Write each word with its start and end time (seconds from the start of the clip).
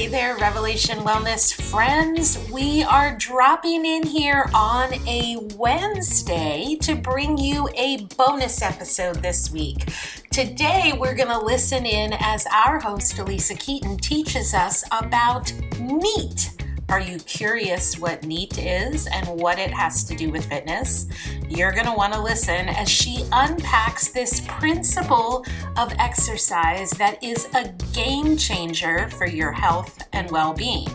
Hey 0.00 0.06
there, 0.06 0.34
Revelation 0.38 1.00
Wellness 1.00 1.52
friends. 1.52 2.38
We 2.50 2.82
are 2.84 3.14
dropping 3.18 3.84
in 3.84 4.02
here 4.02 4.48
on 4.54 4.94
a 5.06 5.36
Wednesday 5.58 6.78
to 6.80 6.94
bring 6.94 7.36
you 7.36 7.68
a 7.76 8.06
bonus 8.16 8.62
episode 8.62 9.16
this 9.16 9.50
week. 9.50 9.92
Today, 10.30 10.94
we're 10.98 11.14
going 11.14 11.28
to 11.28 11.38
listen 11.38 11.84
in 11.84 12.14
as 12.18 12.46
our 12.46 12.80
host, 12.80 13.16
Alisa 13.16 13.60
Keeton, 13.60 13.98
teaches 13.98 14.54
us 14.54 14.84
about 14.90 15.52
NEAT. 15.78 16.59
Are 16.90 16.98
you 17.00 17.18
curious 17.18 18.00
what 18.00 18.24
NEAT 18.24 18.58
is 18.58 19.06
and 19.06 19.24
what 19.28 19.60
it 19.60 19.70
has 19.70 20.02
to 20.04 20.16
do 20.16 20.28
with 20.28 20.46
fitness? 20.46 21.06
You're 21.48 21.70
going 21.70 21.86
to 21.86 21.92
want 21.92 22.14
to 22.14 22.20
listen 22.20 22.68
as 22.68 22.88
she 22.88 23.24
unpacks 23.30 24.08
this 24.08 24.40
principle 24.48 25.46
of 25.76 25.92
exercise 26.00 26.90
that 26.92 27.22
is 27.22 27.46
a 27.54 27.68
game 27.92 28.36
changer 28.36 29.08
for 29.10 29.28
your 29.28 29.52
health 29.52 30.02
and 30.12 30.28
well 30.32 30.52
being. 30.52 30.88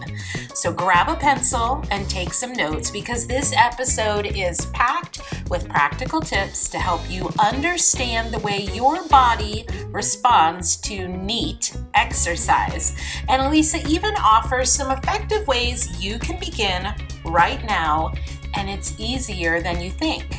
So 0.55 0.72
grab 0.72 1.09
a 1.09 1.18
pencil 1.18 1.84
and 1.91 2.09
take 2.09 2.34
some 2.34 2.54
notes 2.54 2.90
because 2.90 3.27
this 3.27 3.54
episode 3.58 4.26
is 4.26 4.68
packed 4.68 5.20
with 5.50 5.68
practical 5.68 6.22
tips 6.22 6.70
to 6.70 6.80
help 6.80 7.02
you 7.09 7.30
understand 7.40 8.34
the 8.34 8.40
way 8.40 8.70
your 8.73 9.05
body 9.09 9.68
responds 9.88 10.78
to 10.78 11.09
NEAT 11.09 11.76
exercise. 11.94 12.98
And 13.28 13.41
Alisa 13.41 13.86
even 13.86 14.16
offers 14.16 14.72
some 14.72 14.91
effective 14.91 15.45
ways 15.45 16.02
you 16.02 16.18
can 16.20 16.40
begin 16.40 16.95
right 17.26 17.64
now, 17.66 18.14
and 18.53 18.70
it's 18.70 18.98
easier 18.98 19.62
than 19.62 19.81
you 19.81 19.92
think. 19.92 20.38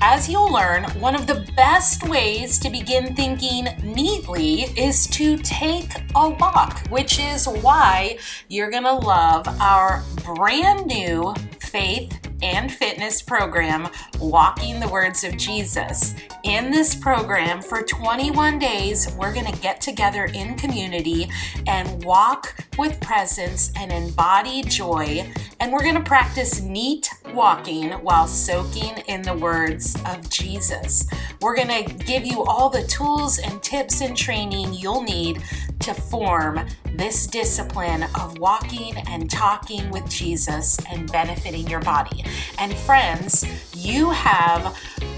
As 0.00 0.28
you'll 0.28 0.52
learn, 0.52 0.84
one 1.00 1.16
of 1.16 1.26
the 1.26 1.44
best 1.56 2.08
ways 2.08 2.60
to 2.60 2.70
begin 2.70 3.16
thinking 3.16 3.66
neatly 3.82 4.62
is 4.76 5.08
to 5.08 5.36
take 5.38 5.90
a 6.14 6.30
walk, 6.30 6.86
which 6.88 7.18
is 7.18 7.48
why 7.48 8.16
you're 8.46 8.70
going 8.70 8.84
to 8.84 8.92
love 8.92 9.48
our 9.60 10.04
brand 10.24 10.86
new 10.86 11.34
faith 11.60 12.27
and 12.42 12.70
fitness 12.72 13.22
program, 13.22 13.88
Walking 14.20 14.80
the 14.80 14.88
Words 14.88 15.24
of 15.24 15.36
Jesus. 15.36 16.14
In 16.44 16.70
this 16.70 16.94
program, 16.94 17.60
for 17.60 17.82
21 17.82 18.58
days, 18.58 19.12
we're 19.18 19.32
going 19.32 19.52
to 19.52 19.60
get 19.60 19.80
together 19.80 20.26
in 20.34 20.56
community 20.56 21.28
and 21.66 22.04
walk 22.04 22.54
with 22.78 23.00
presence 23.00 23.72
and 23.76 23.90
embody 23.90 24.62
joy. 24.62 25.30
And 25.60 25.72
we're 25.72 25.82
going 25.82 25.96
to 25.96 26.00
practice 26.00 26.60
neat 26.60 27.10
walking 27.34 27.90
while 27.92 28.28
soaking 28.28 28.98
in 29.08 29.22
the 29.22 29.34
words 29.34 29.96
of 30.06 30.28
Jesus. 30.30 31.08
We're 31.40 31.56
going 31.56 31.84
to 31.84 31.92
give 32.04 32.24
you 32.24 32.44
all 32.44 32.70
the 32.70 32.84
tools 32.84 33.38
and 33.38 33.62
tips 33.62 34.00
and 34.00 34.16
training 34.16 34.74
you'll 34.74 35.02
need 35.02 35.42
to 35.80 35.94
form 35.94 36.60
this 36.94 37.26
discipline 37.26 38.04
of 38.20 38.38
walking 38.38 38.96
and 39.08 39.30
talking 39.30 39.90
with 39.90 40.08
Jesus 40.08 40.78
and 40.90 41.10
benefiting 41.10 41.66
your 41.68 41.80
body. 41.80 42.24
And 42.58 42.74
friends, 42.74 43.46
you 43.76 44.10
have 44.10 44.76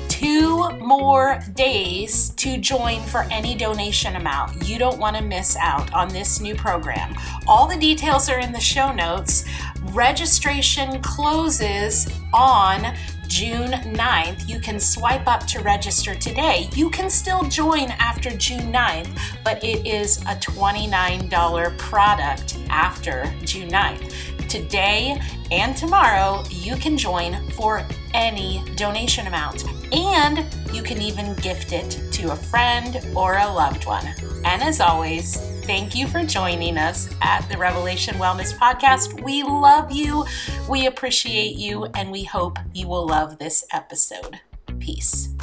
two 0.08 0.69
more 0.81 1.41
days 1.55 2.31
to 2.31 2.58
join 2.58 3.00
for 3.05 3.22
any 3.31 3.55
donation 3.55 4.16
amount. 4.16 4.69
You 4.69 4.78
don't 4.78 4.98
want 4.98 5.16
to 5.16 5.22
miss 5.22 5.56
out 5.56 5.92
on 5.94 6.08
this 6.08 6.41
new 6.41 6.55
program. 6.55 7.14
All 7.47 7.66
the 7.66 7.78
details 7.78 8.28
are 8.28 8.38
in 8.38 8.53
the 8.53 8.61
show 8.61 8.92
notes. 8.92 9.47
Registration 9.92 11.00
closes 11.00 12.06
on 12.34 12.94
June 13.30 13.70
9th. 13.70 14.48
You 14.48 14.58
can 14.58 14.80
swipe 14.80 15.28
up 15.28 15.46
to 15.46 15.60
register 15.60 16.16
today. 16.16 16.68
You 16.74 16.90
can 16.90 17.08
still 17.08 17.44
join 17.44 17.92
after 17.92 18.30
June 18.36 18.72
9th, 18.72 19.16
but 19.44 19.62
it 19.62 19.86
is 19.86 20.18
a 20.22 20.34
$29 20.34 21.78
product 21.78 22.58
after 22.68 23.32
June 23.44 23.70
9th. 23.70 24.48
Today 24.48 25.16
and 25.52 25.76
tomorrow, 25.76 26.42
you 26.50 26.74
can 26.74 26.98
join 26.98 27.48
for 27.50 27.86
any 28.14 28.64
donation 28.74 29.28
amount, 29.28 29.64
and 29.92 30.44
you 30.74 30.82
can 30.82 31.00
even 31.00 31.34
gift 31.36 31.72
it 31.72 32.02
to 32.10 32.32
a 32.32 32.36
friend 32.36 33.00
or 33.14 33.38
a 33.38 33.46
loved 33.46 33.86
one. 33.86 34.06
And 34.44 34.60
as 34.60 34.80
always, 34.80 35.38
thank 35.70 35.94
you 35.94 36.08
for 36.08 36.25
joining 36.25 36.76
us 36.76 37.08
at 37.22 37.48
the 37.48 37.56
Revelation 37.56 38.16
Wellness 38.16 38.53
Podcast. 38.53 39.22
We 39.22 39.44
love 39.44 39.92
you, 39.92 40.25
we 40.69 40.88
appreciate 40.88 41.54
you, 41.54 41.84
and 41.94 42.10
we 42.10 42.25
hope 42.25 42.58
you 42.75 42.88
will 42.88 43.06
love 43.06 43.38
this 43.38 43.64
episode. 43.72 44.41
Peace. 44.81 45.36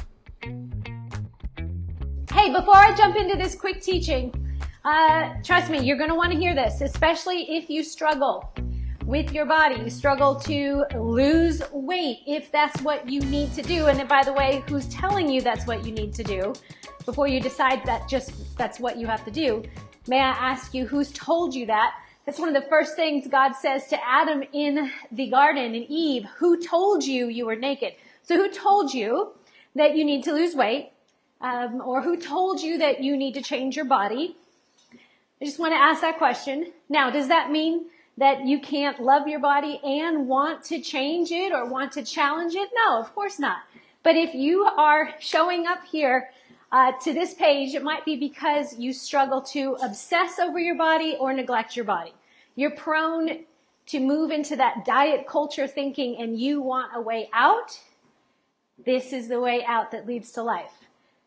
Hey, 2.33 2.51
before 2.51 2.75
I 2.75 2.93
jump 2.97 3.15
into 3.15 3.38
this 3.38 3.55
quick 3.55 3.79
teaching, 3.79 4.59
uh, 4.83 5.35
trust 5.45 5.71
me, 5.71 5.79
you're 5.79 5.95
going 5.95 6.09
to 6.09 6.15
want 6.15 6.33
to 6.33 6.38
hear 6.38 6.53
this, 6.53 6.81
especially 6.81 7.55
if 7.55 7.69
you 7.69 7.81
struggle 7.81 8.53
with 9.05 9.31
your 9.31 9.45
body. 9.45 9.81
You 9.81 9.89
struggle 9.89 10.35
to 10.41 10.83
lose 10.97 11.61
weight 11.71 12.17
if 12.27 12.51
that's 12.51 12.81
what 12.81 13.09
you 13.09 13.21
need 13.21 13.53
to 13.53 13.61
do. 13.61 13.85
And 13.85 14.05
by 14.09 14.23
the 14.25 14.33
way, 14.33 14.61
who's 14.67 14.89
telling 14.89 15.29
you 15.29 15.39
that's 15.39 15.65
what 15.65 15.85
you 15.85 15.94
need 15.94 16.13
to 16.15 16.23
do 16.23 16.53
before 17.05 17.29
you 17.29 17.39
decide 17.39 17.85
that 17.85 18.09
just 18.09 18.57
that's 18.57 18.81
what 18.81 18.97
you 18.97 19.07
have 19.07 19.23
to 19.23 19.31
do? 19.31 19.63
May 20.07 20.19
I 20.22 20.29
ask 20.29 20.73
you 20.73 20.85
who's 20.85 21.12
told 21.12 21.53
you 21.53 21.66
that? 21.66 21.95
That's 22.25 22.40
one 22.40 22.53
of 22.53 22.62
the 22.62 22.69
first 22.69 22.95
things 22.95 23.28
God 23.28 23.53
says 23.53 23.88
to 23.88 23.97
Adam 24.06 24.44
in 24.53 24.90
the 25.12 25.29
garden 25.29 25.75
and 25.75 25.85
Eve. 25.90 26.25
Who 26.38 26.62
told 26.62 27.03
you 27.03 27.28
you 27.28 27.45
were 27.45 27.56
naked? 27.56 27.94
So 28.23 28.35
who 28.35 28.50
told 28.50 28.94
you 28.94 29.34
that 29.75 29.95
you 29.95 30.06
need 30.06 30.23
to 30.23 30.34
lose 30.34 30.56
weight? 30.56 30.91
Um, 31.41 31.81
or 31.81 32.01
who 32.01 32.18
told 32.18 32.62
you 32.62 32.78
that 32.79 33.03
you 33.03 33.18
need 33.18 33.34
to 33.34 33.41
change 33.41 33.75
your 33.75 33.85
body? 33.85 34.38
I 35.41 35.45
just 35.45 35.59
want 35.59 35.73
to 35.73 35.78
ask 35.78 36.01
that 36.01 36.18
question. 36.18 36.72
Now, 36.89 37.09
does 37.09 37.28
that 37.28 37.51
mean 37.51 37.85
that 38.18 38.45
you 38.45 38.59
can't 38.59 39.01
love 39.01 39.28
your 39.28 39.39
body 39.39 39.79
and 39.84 40.28
want 40.28 40.63
to 40.66 40.81
change 40.81 41.31
it 41.31 41.51
or 41.53 41.66
want 41.66 41.91
to 41.94 42.03
challenge 42.03 42.56
it? 42.56 42.69
No, 42.74 43.00
of 43.00 43.13
course 43.13 43.39
not. 43.39 43.57
But 44.03 44.16
if 44.16 44.34
you 44.34 44.63
are 44.63 45.13
showing 45.19 45.68
up 45.68 45.85
here 45.85 46.29
uh, 46.72 46.91
to 47.03 47.13
this 47.13 47.33
page, 47.33 47.73
it 47.73 47.83
might 47.83 48.05
be 48.05 48.16
because 48.16 48.78
you 48.78 48.91
struggle 48.94 49.41
to 49.41 49.78
obsess 49.81 50.39
over 50.39 50.59
your 50.59 50.75
body 50.75 51.16
or 51.19 51.33
neglect 51.33 51.75
your 51.75 51.85
body. 51.85 52.13
You're 52.55 52.72
prone 52.72 53.45
to 53.88 54.00
move 54.00 54.31
into 54.31 54.55
that 54.57 54.83
diet 54.85 55.27
culture 55.27 55.67
thinking 55.67 56.17
and 56.17 56.39
you 56.39 56.61
want 56.61 56.91
a 56.95 57.01
way 57.01 57.29
out. 57.33 57.79
This 58.85 59.13
is 59.13 59.27
the 59.27 59.39
way 59.39 59.63
out 59.66 59.91
that 59.91 60.06
leads 60.06 60.31
to 60.33 60.44
life. 60.44 60.73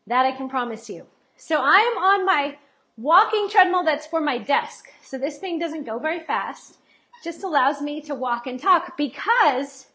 That 0.07 0.25
I 0.25 0.31
can 0.31 0.47
promise 0.47 0.89
you. 0.89 1.07
So 1.37 1.59
I 1.59 1.77
am 1.77 2.03
on 2.03 2.25
my 2.25 2.57
walking 2.97 3.49
treadmill 3.49 3.83
that's 3.83 4.05
for 4.05 4.21
my 4.21 4.37
desk. 4.37 4.89
So 5.03 5.17
this 5.17 5.37
thing 5.37 5.57
doesn't 5.57 5.85
go 5.85 5.97
very 5.97 6.19
fast 6.19 6.77
just 7.23 7.43
allows 7.43 7.81
me 7.81 8.01
to 8.01 8.15
walk 8.15 8.47
and 8.47 8.59
talk 8.59 8.97
because 8.97 9.87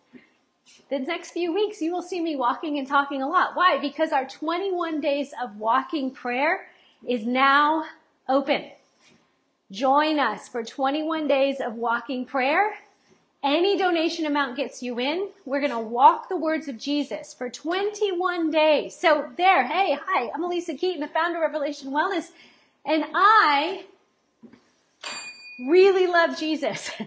the 0.88 0.99
next 0.99 1.31
few 1.31 1.53
weeks 1.53 1.81
you 1.81 1.93
will 1.93 2.03
see 2.03 2.21
me 2.21 2.37
walking 2.37 2.78
and 2.78 2.87
talking 2.87 3.22
a 3.22 3.28
lot. 3.28 3.50
Why? 3.54 3.78
Because 3.78 4.12
our 4.12 4.27
21 4.27 5.00
days 5.00 5.32
of 5.43 5.56
walking 5.59 6.10
prayer 6.10 6.69
is 7.06 7.25
now 7.25 7.84
open. 8.28 8.71
Join 9.71 10.19
us 10.19 10.49
for 10.49 10.62
21 10.62 11.26
days 11.26 11.60
of 11.60 11.75
walking 11.75 12.25
prayer. 12.25 12.75
Any 13.43 13.76
donation 13.78 14.26
amount 14.26 14.56
gets 14.56 14.82
you 14.82 14.99
in. 14.99 15.28
We're 15.44 15.60
going 15.60 15.72
to 15.72 15.78
walk 15.78 16.28
the 16.28 16.37
words 16.37 16.69
of 16.69 16.78
Jesus 16.78 17.34
for 17.34 17.50
21 17.50 18.50
days. 18.50 18.97
So 18.97 19.31
there, 19.37 19.66
hey, 19.66 19.99
hi, 20.05 20.31
I'm 20.34 20.43
Alisa 20.43 20.78
Keeton, 20.78 21.00
the 21.00 21.09
founder 21.09 21.38
of 21.38 21.53
Revelation 21.53 21.91
Wellness, 21.91 22.31
and 22.84 23.05
I 23.15 23.84
really 25.69 26.06
love 26.06 26.38
Jesus. 26.38 26.91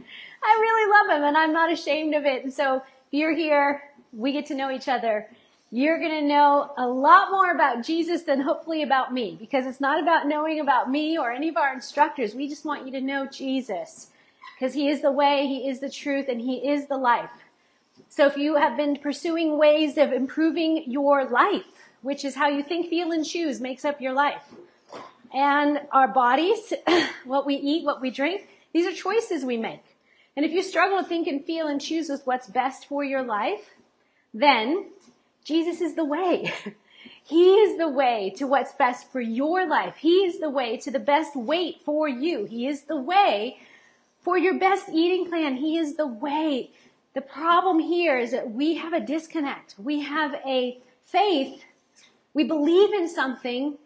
I 0.44 0.58
really 0.62 0.92
love 0.92 1.18
him 1.18 1.24
and 1.26 1.38
I'm 1.38 1.54
not 1.54 1.72
ashamed 1.72 2.16
of 2.16 2.26
it. 2.26 2.44
And 2.44 2.54
so 2.54 2.84
you're 3.12 3.36
here, 3.36 3.82
we 4.14 4.32
get 4.32 4.46
to 4.48 4.56
know 4.56 4.72
each 4.72 4.88
other. 4.88 5.28
You're 5.72 6.00
going 6.00 6.20
to 6.20 6.28
know 6.28 6.72
a 6.78 6.88
lot 6.88 7.32
more 7.32 7.52
about 7.52 7.86
Jesus 7.86 8.24
than 8.24 8.42
hopefully 8.42 8.82
about 8.82 9.14
me 9.14 9.38
because 9.40 9.66
it's 9.68 9.80
not 9.80 10.02
about 10.02 10.28
knowing 10.28 10.60
about 10.60 10.90
me 10.90 11.18
or 11.18 11.32
any 11.32 11.50
of 11.50 11.58
our 11.58 11.74
instructors. 11.74 12.34
We 12.34 12.48
just 12.48 12.66
want 12.66 12.86
you 12.86 12.92
to 12.94 13.02
know 13.02 13.28
Jesus 13.28 14.08
because 14.56 14.74
he 14.74 14.90
is 14.90 15.02
the 15.02 15.12
way, 15.12 15.48
he 15.48 15.70
is 15.70 15.80
the 15.80 15.90
truth, 15.90 16.28
and 16.28 16.42
he 16.42 16.70
is 16.70 16.88
the 16.88 16.98
life. 16.98 17.30
So 18.10 18.26
if 18.26 18.36
you 18.36 18.56
have 18.56 18.76
been 18.76 18.98
pursuing 18.98 19.58
ways 19.58 19.98
of 19.98 20.12
improving 20.12 20.84
your 20.88 21.30
life, 21.30 21.66
which 22.02 22.26
is 22.26 22.36
how 22.36 22.48
you 22.48 22.64
think, 22.64 22.90
feel, 22.90 23.12
and 23.12 23.24
choose 23.24 23.62
makes 23.62 23.86
up 23.86 24.02
your 24.02 24.14
life, 24.14 24.42
and 25.34 25.82
our 25.92 26.08
bodies, 26.08 26.74
what 27.26 27.46
we 27.46 27.56
eat, 27.56 27.86
what 27.86 28.02
we 28.02 28.10
drink, 28.10 28.48
these 28.74 28.86
are 28.86 28.92
choices 28.92 29.46
we 29.46 29.58
make. 29.58 29.84
And 30.40 30.46
if 30.46 30.54
you 30.54 30.64
struggle 30.64 31.00
to 31.00 31.04
think 31.04 31.28
and 31.28 31.44
feel 31.44 31.68
and 31.68 31.82
choose 31.82 32.08
with 32.08 32.26
what's 32.26 32.48
best 32.48 32.86
for 32.86 33.04
your 33.04 33.24
life, 33.24 33.72
then 34.34 34.86
Jesus 35.44 35.82
is 35.82 35.96
the 35.96 36.06
way. 36.06 36.54
he 37.26 37.56
is 37.56 37.78
the 37.78 37.90
way 37.90 38.32
to 38.38 38.48
what's 38.48 38.72
best 38.72 39.12
for 39.12 39.20
your 39.20 39.68
life. 39.68 39.98
He 39.98 40.24
is 40.24 40.40
the 40.40 40.50
way 40.50 40.78
to 40.78 40.92
the 40.92 40.98
best 40.98 41.36
weight 41.36 41.82
for 41.84 42.08
you. 42.08 42.46
He 42.46 42.68
is 42.68 42.84
the 42.84 42.96
way 42.96 43.58
for 44.22 44.38
your 44.38 44.58
best 44.58 44.88
eating 44.88 45.28
plan. 45.28 45.58
He 45.58 45.78
is 45.78 45.98
the 45.98 46.08
way. 46.08 46.72
The 47.16 47.22
problem 47.22 47.80
here 47.80 48.18
is 48.18 48.32
that 48.32 48.50
we 48.50 48.76
have 48.76 48.94
a 48.94 49.06
disconnect. 49.06 49.76
We 49.78 50.04
have 50.04 50.36
a 50.48 50.80
faith. 51.04 51.66
We 52.34 52.46
believe 52.46 52.94
in 52.94 53.10
something 53.10 53.78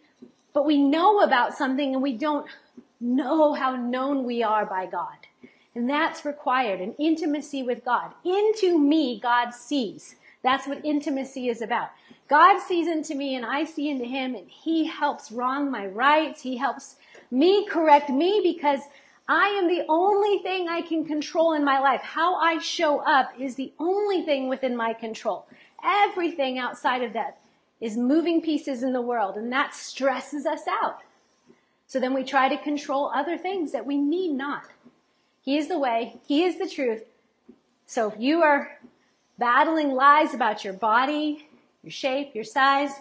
but 0.53 0.67
we 0.67 0.77
know 0.77 1.21
about 1.21 1.57
something 1.57 1.95
and 1.95 2.03
we 2.03 2.13
don't 2.13 2.45
know 3.01 3.53
how 3.53 3.75
known 3.75 4.23
we 4.23 4.43
are 4.43 4.67
by 4.67 4.85
God. 4.85 5.17
And 5.75 5.89
that's 5.89 6.25
required 6.25 6.81
an 6.81 6.95
intimacy 6.99 7.63
with 7.63 7.83
God. 7.83 8.11
Into 8.23 8.77
me, 8.77 9.19
God 9.19 9.53
sees. 9.53 10.15
That's 10.43 10.67
what 10.67 10.85
intimacy 10.85 11.49
is 11.49 11.61
about. 11.61 11.89
God 12.27 12.59
sees 12.61 12.87
into 12.87 13.15
me 13.15 13.35
and 13.35 13.45
I 13.45 13.63
see 13.63 13.89
into 13.89 14.05
him 14.05 14.35
and 14.35 14.47
he 14.49 14.85
helps 14.85 15.31
wrong 15.31 15.71
my 15.71 15.87
rights. 15.87 16.41
He 16.41 16.57
helps 16.57 16.95
me 17.31 17.65
correct 17.65 18.09
me 18.09 18.41
because 18.43 18.81
I 19.27 19.47
am 19.49 19.67
the 19.67 19.85
only 19.87 20.39
thing 20.39 20.67
I 20.67 20.81
can 20.81 21.05
control 21.05 21.53
in 21.53 21.63
my 21.63 21.79
life. 21.79 22.01
How 22.01 22.35
I 22.35 22.59
show 22.59 22.99
up 22.99 23.31
is 23.39 23.55
the 23.55 23.71
only 23.79 24.21
thing 24.23 24.49
within 24.49 24.75
my 24.75 24.93
control. 24.93 25.47
Everything 25.83 26.59
outside 26.59 27.01
of 27.03 27.13
that 27.13 27.39
is 27.79 27.97
moving 27.97 28.41
pieces 28.41 28.83
in 28.83 28.93
the 28.93 29.01
world 29.01 29.35
and 29.37 29.51
that 29.51 29.73
stresses 29.73 30.45
us 30.45 30.67
out. 30.67 30.99
So 31.87 31.99
then 31.99 32.13
we 32.13 32.23
try 32.23 32.49
to 32.49 32.57
control 32.57 33.11
other 33.13 33.37
things 33.37 33.71
that 33.71 33.85
we 33.85 33.97
need 33.97 34.31
not. 34.31 34.63
He 35.43 35.57
is 35.57 35.67
the 35.67 35.77
way. 35.77 36.19
He 36.25 36.43
is 36.43 36.57
the 36.57 36.69
truth. 36.69 37.03
So 37.85 38.09
if 38.09 38.19
you 38.19 38.41
are 38.41 38.79
battling 39.37 39.91
lies 39.91 40.33
about 40.33 40.63
your 40.63 40.73
body, 40.73 41.47
your 41.83 41.91
shape, 41.91 42.33
your 42.33 42.45
size, 42.45 42.91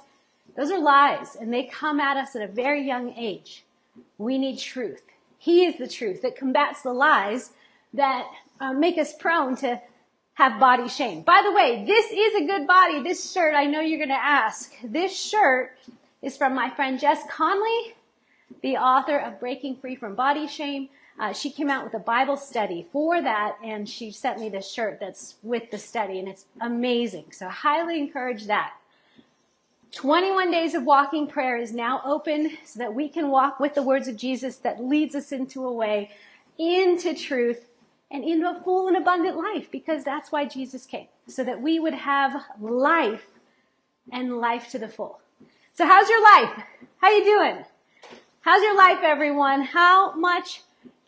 those 0.56 0.70
are 0.70 0.80
lies 0.80 1.36
and 1.36 1.52
they 1.52 1.64
come 1.64 2.00
at 2.00 2.16
us 2.16 2.34
at 2.36 2.42
a 2.42 2.52
very 2.52 2.84
young 2.86 3.14
age. 3.16 3.64
We 4.18 4.38
need 4.38 4.58
truth. 4.58 5.02
He 5.38 5.64
is 5.64 5.78
the 5.78 5.88
truth 5.88 6.22
that 6.22 6.36
combats 6.36 6.82
the 6.82 6.92
lies 6.92 7.52
that 7.94 8.26
uh, 8.60 8.72
make 8.72 8.98
us 8.98 9.14
prone 9.14 9.56
to 9.56 9.80
have 10.34 10.58
body 10.58 10.88
shame. 10.88 11.22
By 11.22 11.42
the 11.44 11.52
way, 11.52 11.84
this 11.86 12.10
is 12.10 12.42
a 12.42 12.46
good 12.46 12.66
body. 12.66 13.02
This 13.02 13.32
shirt, 13.32 13.54
I 13.54 13.66
know 13.66 13.80
you're 13.80 13.98
going 13.98 14.08
to 14.08 14.14
ask. 14.14 14.72
This 14.82 15.16
shirt 15.16 15.76
is 16.22 16.36
from 16.36 16.54
my 16.54 16.70
friend 16.70 16.98
Jess 16.98 17.22
Connolly, 17.30 17.94
the 18.62 18.78
author 18.78 19.18
of 19.18 19.40
Breaking 19.40 19.76
Free 19.76 19.94
from 19.94 20.14
Body 20.14 20.46
Shame. 20.46 20.88
Uh, 21.18 21.32
she 21.32 21.50
came 21.50 21.68
out 21.68 21.84
with 21.84 21.94
a 21.94 21.98
Bible 21.98 22.36
study 22.36 22.86
for 22.90 23.20
that, 23.20 23.56
and 23.62 23.88
she 23.88 24.10
sent 24.10 24.40
me 24.40 24.48
this 24.48 24.70
shirt 24.70 24.98
that's 24.98 25.36
with 25.42 25.70
the 25.70 25.78
study, 25.78 26.18
and 26.18 26.28
it's 26.28 26.46
amazing. 26.60 27.26
So 27.32 27.48
highly 27.48 27.98
encourage 27.98 28.46
that. 28.46 28.72
21 29.92 30.50
days 30.50 30.74
of 30.74 30.84
walking 30.84 31.26
prayer 31.26 31.58
is 31.58 31.74
now 31.74 32.00
open 32.04 32.56
so 32.64 32.78
that 32.78 32.94
we 32.94 33.08
can 33.08 33.28
walk 33.28 33.60
with 33.60 33.74
the 33.74 33.82
words 33.82 34.08
of 34.08 34.16
Jesus 34.16 34.56
that 34.56 34.82
leads 34.82 35.14
us 35.14 35.32
into 35.32 35.64
a 35.64 35.72
way, 35.72 36.10
into 36.58 37.14
truth, 37.14 37.66
and 38.10 38.24
into 38.24 38.48
a 38.48 38.60
full 38.62 38.88
and 38.88 38.96
abundant 38.96 39.36
life, 39.36 39.70
because 39.70 40.02
that's 40.02 40.32
why 40.32 40.46
Jesus 40.46 40.86
came, 40.86 41.08
so 41.26 41.44
that 41.44 41.60
we 41.60 41.78
would 41.78 41.94
have 41.94 42.42
life 42.58 43.26
and 44.10 44.38
life 44.38 44.70
to 44.70 44.78
the 44.78 44.88
full. 44.88 45.20
So 45.74 45.86
how's 45.86 46.08
your 46.08 46.22
life? 46.22 46.64
How 46.98 47.10
you 47.10 47.24
doing? 47.24 47.64
How's 48.40 48.62
your 48.62 48.76
life, 48.76 48.98
everyone? 49.02 49.62
How 49.62 50.14
much 50.14 50.62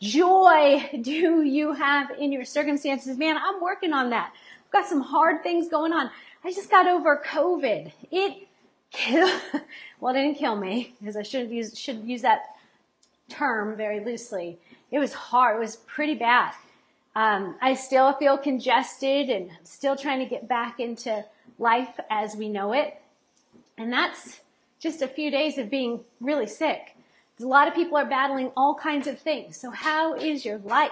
joy 0.05 0.89
do 1.01 1.43
you 1.43 1.73
have 1.73 2.11
in 2.11 2.31
your 2.31 2.45
circumstances? 2.45 3.17
Man, 3.17 3.37
I'm 3.37 3.61
working 3.61 3.93
on 3.93 4.11
that. 4.11 4.33
I've 4.65 4.71
got 4.71 4.87
some 4.87 5.01
hard 5.01 5.43
things 5.43 5.67
going 5.67 5.93
on. 5.93 6.09
I 6.43 6.51
just 6.51 6.69
got 6.69 6.87
over 6.87 7.21
COVID. 7.25 7.91
It 8.11 8.47
kill, 8.91 9.27
well, 9.99 10.15
it 10.15 10.19
didn't 10.19 10.37
kill 10.37 10.55
me 10.55 10.93
because 10.99 11.17
I 11.17 11.23
should 11.23 11.49
use, 11.49 11.77
should 11.77 12.03
use 12.03 12.21
that 12.21 12.41
term 13.29 13.75
very 13.75 14.03
loosely. 14.03 14.59
It 14.91 14.99
was 14.99 15.13
hard. 15.13 15.57
It 15.57 15.59
was 15.59 15.77
pretty 15.77 16.15
bad. 16.15 16.53
Um, 17.15 17.55
I 17.61 17.73
still 17.73 18.13
feel 18.13 18.37
congested 18.37 19.29
and 19.29 19.49
still 19.63 19.95
trying 19.95 20.19
to 20.19 20.25
get 20.25 20.47
back 20.47 20.79
into 20.79 21.25
life 21.57 21.99
as 22.09 22.35
we 22.35 22.49
know 22.49 22.73
it. 22.73 23.01
And 23.77 23.91
that's 23.91 24.41
just 24.79 25.01
a 25.01 25.07
few 25.07 25.31
days 25.31 25.57
of 25.57 25.69
being 25.69 26.01
really 26.19 26.47
sick. 26.47 26.94
A 27.41 27.45
lot 27.45 27.67
of 27.67 27.75
people 27.75 27.97
are 27.97 28.05
battling 28.05 28.51
all 28.55 28.75
kinds 28.75 29.07
of 29.07 29.19
things. 29.19 29.57
So 29.57 29.69
how 29.69 30.15
is 30.15 30.45
your 30.45 30.57
life? 30.59 30.91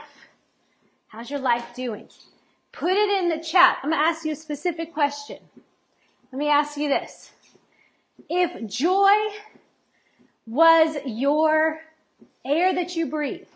How's 1.07 1.29
your 1.29 1.39
life 1.39 1.65
doing? 1.75 2.09
Put 2.71 2.91
it 2.91 3.23
in 3.23 3.29
the 3.29 3.43
chat. 3.43 3.77
I'm 3.81 3.91
going 3.91 4.01
to 4.01 4.07
ask 4.07 4.25
you 4.25 4.33
a 4.33 4.35
specific 4.35 4.93
question. 4.93 5.37
Let 6.31 6.39
me 6.39 6.49
ask 6.49 6.75
you 6.75 6.89
this. 6.89 7.31
If 8.29 8.67
joy 8.67 9.11
was 10.47 10.97
your 11.05 11.81
air 12.43 12.73
that 12.73 12.95
you 12.95 13.05
breathe, 13.05 13.47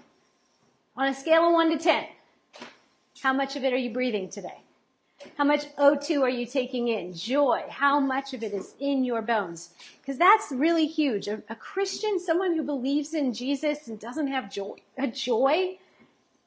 on 0.95 1.07
a 1.07 1.13
scale 1.13 1.47
of 1.47 1.53
1 1.53 1.77
to 1.77 1.83
10, 1.83 2.05
how 3.21 3.33
much 3.33 3.55
of 3.55 3.63
it 3.63 3.73
are 3.73 3.77
you 3.77 3.91
breathing 3.91 4.29
today? 4.29 4.61
How 5.35 5.43
much 5.43 5.73
O2 5.75 6.21
are 6.21 6.29
you 6.29 6.45
taking 6.45 6.89
in? 6.89 7.13
Joy. 7.13 7.63
How 7.69 7.99
much 7.99 8.33
of 8.33 8.43
it 8.43 8.53
is 8.53 8.75
in 8.79 9.03
your 9.03 9.21
bones? 9.21 9.71
Because 9.99 10.17
that's 10.17 10.51
really 10.51 10.85
huge. 10.85 11.27
A, 11.27 11.41
a, 11.49 11.55
Christian, 11.55 12.19
someone 12.19 12.55
who 12.55 12.63
believes 12.63 13.13
in 13.13 13.33
Jesus 13.33 13.87
and 13.87 13.99
doesn't 13.99 14.27
have 14.27 14.51
joy, 14.51 14.75
a 14.97 15.07
joy, 15.07 15.77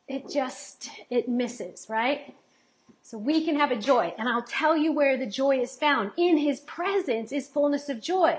it 0.06 0.28
just, 0.30 0.88
it 1.10 1.28
misses, 1.28 1.86
right? 1.88 2.34
So 3.02 3.18
we 3.18 3.44
can 3.44 3.56
have 3.56 3.72
a 3.72 3.76
joy. 3.76 4.14
And 4.16 4.28
I'll 4.28 4.42
tell 4.42 4.76
you 4.76 4.92
where 4.92 5.16
the 5.16 5.26
joy 5.26 5.58
is 5.60 5.76
found. 5.76 6.12
In 6.16 6.38
his 6.38 6.60
presence 6.60 7.32
is 7.32 7.48
fullness 7.48 7.88
of 7.88 8.00
joy. 8.00 8.38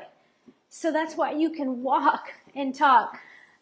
So 0.70 0.94
that's 0.94 1.16
why 1.18 1.34
you 1.34 1.50
can 1.50 1.84
walk 1.84 2.32
and 2.56 2.74
talk. 2.74 3.20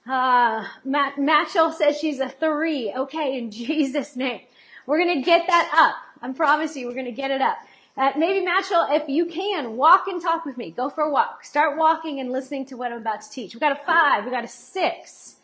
Uh, 0.07 0.66
Matt, 0.86 1.16
Matchell 1.16 1.74
says 1.74 1.98
she's 1.98 2.19
a 2.19 2.30
three. 2.30 2.94
Okay, 2.95 3.39
in 3.39 3.50
Jesus' 3.50 4.16
name. 4.16 4.42
We're 4.89 4.97
going 4.97 5.19
to 5.19 5.24
get 5.24 5.45
that 5.45 5.69
up. 5.71 5.97
I 6.24 6.33
promise 6.33 6.75
you, 6.75 6.88
we're 6.88 6.95
going 6.95 7.06
to 7.06 7.12
get 7.12 7.30
it 7.30 7.44
up. 7.44 7.59
Uh, 7.95 8.12
maybe 8.18 8.44
Matchell, 8.44 8.88
if 8.89 9.07
you 9.07 9.27
can, 9.27 9.77
walk 9.77 10.07
and 10.07 10.19
talk 10.19 10.45
with 10.45 10.57
me. 10.57 10.71
Go 10.71 10.89
for 10.89 11.03
a 11.03 11.12
walk. 11.12 11.45
Start 11.45 11.77
walking 11.77 12.19
and 12.19 12.31
listening 12.31 12.65
to 12.65 12.75
what 12.75 12.91
I'm 12.91 12.97
about 12.97 13.21
to 13.21 13.30
teach. 13.30 13.53
We 13.53 13.59
got 13.59 13.71
a 13.71 13.86
five. 13.86 14.25
We 14.25 14.31
got 14.31 14.44
a 14.44 14.47
six. 14.47 15.36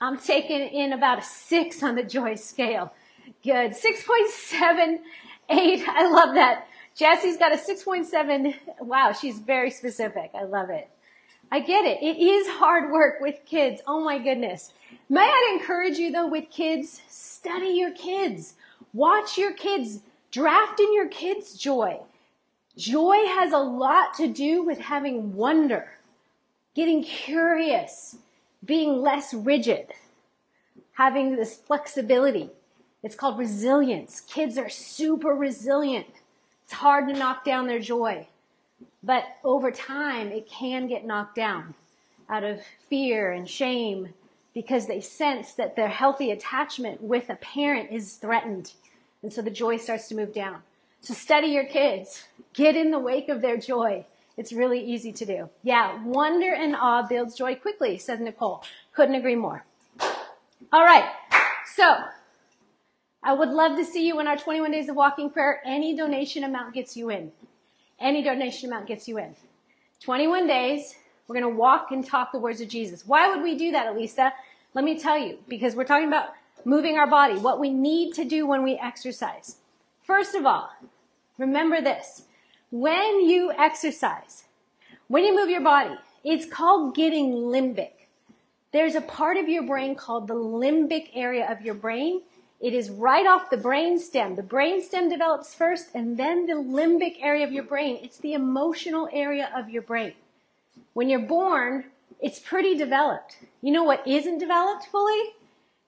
I'm 0.00 0.18
taking 0.18 0.62
in 0.62 0.92
about 0.92 1.20
a 1.20 1.22
six 1.22 1.80
on 1.84 1.94
the 1.94 2.02
joy 2.02 2.34
scale. 2.34 2.92
Good. 3.44 3.70
6.78. 3.70 4.98
I 5.86 6.10
love 6.10 6.34
that. 6.34 6.66
Jesse's 6.96 7.36
got 7.36 7.52
a 7.52 7.56
6.7. 7.56 8.52
Wow, 8.80 9.12
she's 9.12 9.38
very 9.38 9.70
specific. 9.70 10.32
I 10.34 10.42
love 10.42 10.70
it. 10.70 10.90
I 11.50 11.60
get 11.60 11.84
it. 11.84 12.02
It 12.02 12.18
is 12.18 12.48
hard 12.48 12.90
work 12.90 13.20
with 13.20 13.44
kids. 13.46 13.80
Oh 13.86 14.02
my 14.02 14.18
goodness. 14.18 14.72
May 15.08 15.22
I 15.22 15.58
encourage 15.58 15.98
you 15.98 16.10
though 16.10 16.26
with 16.26 16.50
kids, 16.50 17.00
study 17.08 17.68
your 17.68 17.92
kids. 17.92 18.54
Watch 18.92 19.38
your 19.38 19.52
kids. 19.52 20.00
Draft 20.32 20.80
in 20.80 20.92
your 20.92 21.08
kids' 21.08 21.56
joy. 21.56 22.00
Joy 22.76 23.16
has 23.26 23.52
a 23.52 23.58
lot 23.58 24.14
to 24.14 24.26
do 24.26 24.62
with 24.62 24.78
having 24.78 25.34
wonder, 25.34 25.92
getting 26.74 27.02
curious, 27.02 28.16
being 28.64 29.00
less 29.00 29.32
rigid, 29.32 29.92
having 30.92 31.36
this 31.36 31.54
flexibility. 31.56 32.50
It's 33.02 33.14
called 33.14 33.38
resilience. 33.38 34.20
Kids 34.20 34.58
are 34.58 34.68
super 34.68 35.30
resilient. 35.30 36.08
It's 36.64 36.74
hard 36.74 37.08
to 37.08 37.14
knock 37.14 37.44
down 37.44 37.66
their 37.66 37.78
joy. 37.78 38.26
But 39.02 39.24
over 39.44 39.70
time, 39.70 40.28
it 40.28 40.48
can 40.48 40.86
get 40.86 41.06
knocked 41.06 41.36
down 41.36 41.74
out 42.28 42.44
of 42.44 42.60
fear 42.88 43.32
and 43.32 43.48
shame 43.48 44.12
because 44.52 44.86
they 44.86 45.00
sense 45.00 45.52
that 45.52 45.76
their 45.76 45.88
healthy 45.88 46.30
attachment 46.30 47.02
with 47.02 47.28
a 47.30 47.36
parent 47.36 47.90
is 47.92 48.14
threatened. 48.14 48.72
And 49.22 49.32
so 49.32 49.42
the 49.42 49.50
joy 49.50 49.76
starts 49.76 50.08
to 50.08 50.14
move 50.14 50.32
down. 50.32 50.62
So 51.00 51.14
study 51.14 51.48
your 51.48 51.66
kids. 51.66 52.24
Get 52.54 52.74
in 52.74 52.90
the 52.90 52.98
wake 52.98 53.28
of 53.28 53.42
their 53.42 53.58
joy. 53.58 54.06
It's 54.36 54.52
really 54.52 54.80
easy 54.80 55.12
to 55.12 55.24
do. 55.24 55.48
Yeah, 55.62 56.02
wonder 56.04 56.52
and 56.52 56.74
awe 56.74 57.06
builds 57.06 57.34
joy 57.34 57.54
quickly, 57.54 57.98
says 57.98 58.20
Nicole. 58.20 58.64
Couldn't 58.92 59.14
agree 59.14 59.36
more. 59.36 59.64
All 60.72 60.84
right. 60.84 61.08
So 61.74 61.96
I 63.22 63.34
would 63.34 63.50
love 63.50 63.76
to 63.76 63.84
see 63.84 64.06
you 64.06 64.20
in 64.20 64.26
our 64.26 64.36
21 64.36 64.70
days 64.70 64.88
of 64.88 64.96
walking 64.96 65.30
prayer. 65.30 65.60
Any 65.64 65.96
donation 65.96 66.44
amount 66.44 66.74
gets 66.74 66.96
you 66.96 67.10
in. 67.10 67.32
Any 68.00 68.22
donation 68.22 68.70
amount 68.70 68.86
gets 68.86 69.08
you 69.08 69.18
in. 69.18 69.34
21 70.00 70.46
days. 70.46 70.94
We're 71.26 71.40
going 71.40 71.52
to 71.54 71.58
walk 71.58 71.90
and 71.90 72.06
talk 72.06 72.30
the 72.30 72.38
words 72.38 72.60
of 72.60 72.68
Jesus. 72.68 73.06
Why 73.06 73.28
would 73.28 73.42
we 73.42 73.56
do 73.56 73.72
that, 73.72 73.94
Alisa? 73.94 74.32
Let 74.74 74.84
me 74.84 74.98
tell 74.98 75.18
you, 75.18 75.38
because 75.48 75.74
we're 75.74 75.84
talking 75.84 76.06
about 76.06 76.28
moving 76.64 76.98
our 76.98 77.06
body, 77.06 77.34
what 77.38 77.58
we 77.58 77.70
need 77.70 78.14
to 78.14 78.24
do 78.24 78.46
when 78.46 78.62
we 78.62 78.78
exercise. 78.78 79.56
First 80.04 80.34
of 80.34 80.46
all, 80.46 80.70
remember 81.38 81.80
this. 81.80 82.22
When 82.70 83.28
you 83.28 83.52
exercise, 83.52 84.44
when 85.08 85.24
you 85.24 85.34
move 85.34 85.48
your 85.48 85.62
body, 85.62 85.94
it's 86.22 86.46
called 86.46 86.94
getting 86.94 87.32
limbic. 87.32 87.92
There's 88.72 88.94
a 88.94 89.00
part 89.00 89.36
of 89.36 89.48
your 89.48 89.62
brain 89.62 89.94
called 89.94 90.28
the 90.28 90.34
limbic 90.34 91.10
area 91.14 91.50
of 91.50 91.62
your 91.62 91.74
brain. 91.74 92.22
It 92.60 92.72
is 92.72 92.90
right 92.90 93.26
off 93.26 93.50
the 93.50 93.56
brain 93.56 93.98
stem. 93.98 94.36
The 94.36 94.42
brain 94.42 94.82
stem 94.82 95.08
develops 95.08 95.54
first 95.54 95.88
and 95.94 96.16
then 96.16 96.46
the 96.46 96.54
limbic 96.54 97.16
area 97.20 97.46
of 97.46 97.52
your 97.52 97.64
brain. 97.64 97.98
It's 98.02 98.18
the 98.18 98.32
emotional 98.32 99.08
area 99.12 99.50
of 99.54 99.68
your 99.68 99.82
brain. 99.82 100.14
When 100.94 101.08
you're 101.08 101.20
born, 101.20 101.84
it's 102.20 102.38
pretty 102.38 102.74
developed. 102.76 103.38
You 103.60 103.72
know 103.72 103.84
what 103.84 104.06
isn't 104.06 104.38
developed 104.38 104.86
fully? 104.86 105.34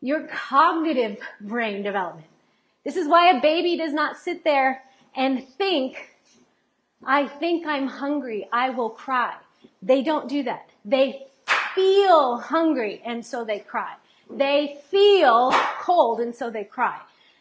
your 0.01 0.27
cognitive 0.29 1.19
brain 1.41 1.83
development. 1.83 2.27
This 2.85 2.97
is 2.97 3.09
why 3.09 3.31
a 3.31 3.41
baby 3.41 3.77
does 3.77 3.93
not 3.93 4.17
sit 4.17 4.45
there 4.45 4.83
and 5.17 5.47
think, 5.47 6.15
I 7.05 7.27
think 7.27 7.67
I'm 7.67 7.89
hungry, 7.89 8.49
I 8.53 8.71
will 8.71 8.91
cry. 8.91 9.35
They 9.83 10.03
don't 10.03 10.29
do 10.29 10.45
that. 10.45 10.71
They 10.85 11.27
feel 11.75 12.39
hungry 12.39 13.03
and 13.05 13.25
so 13.25 13.45
they 13.45 13.59
cry. 13.59 13.95
They 14.31 14.81
feel 14.91 15.51
cold 15.81 16.21
and 16.21 16.35
so 16.35 16.51
they 16.51 16.65
cry. 16.65 17.01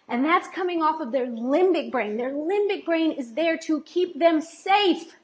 And 0.10 0.24
that's 0.24 0.48
coming 0.48 0.82
off 0.82 1.01
of 1.01 1.12
their 1.12 1.27
limbic 1.27 1.91
brain. 1.91 2.17
Their 2.17 2.32
limbic 2.32 2.86
brain 2.86 3.12
is 3.12 3.34
there 3.34 3.58
to 3.60 3.82
keep 3.82 4.20
them 4.20 4.39
safe. 4.41 5.15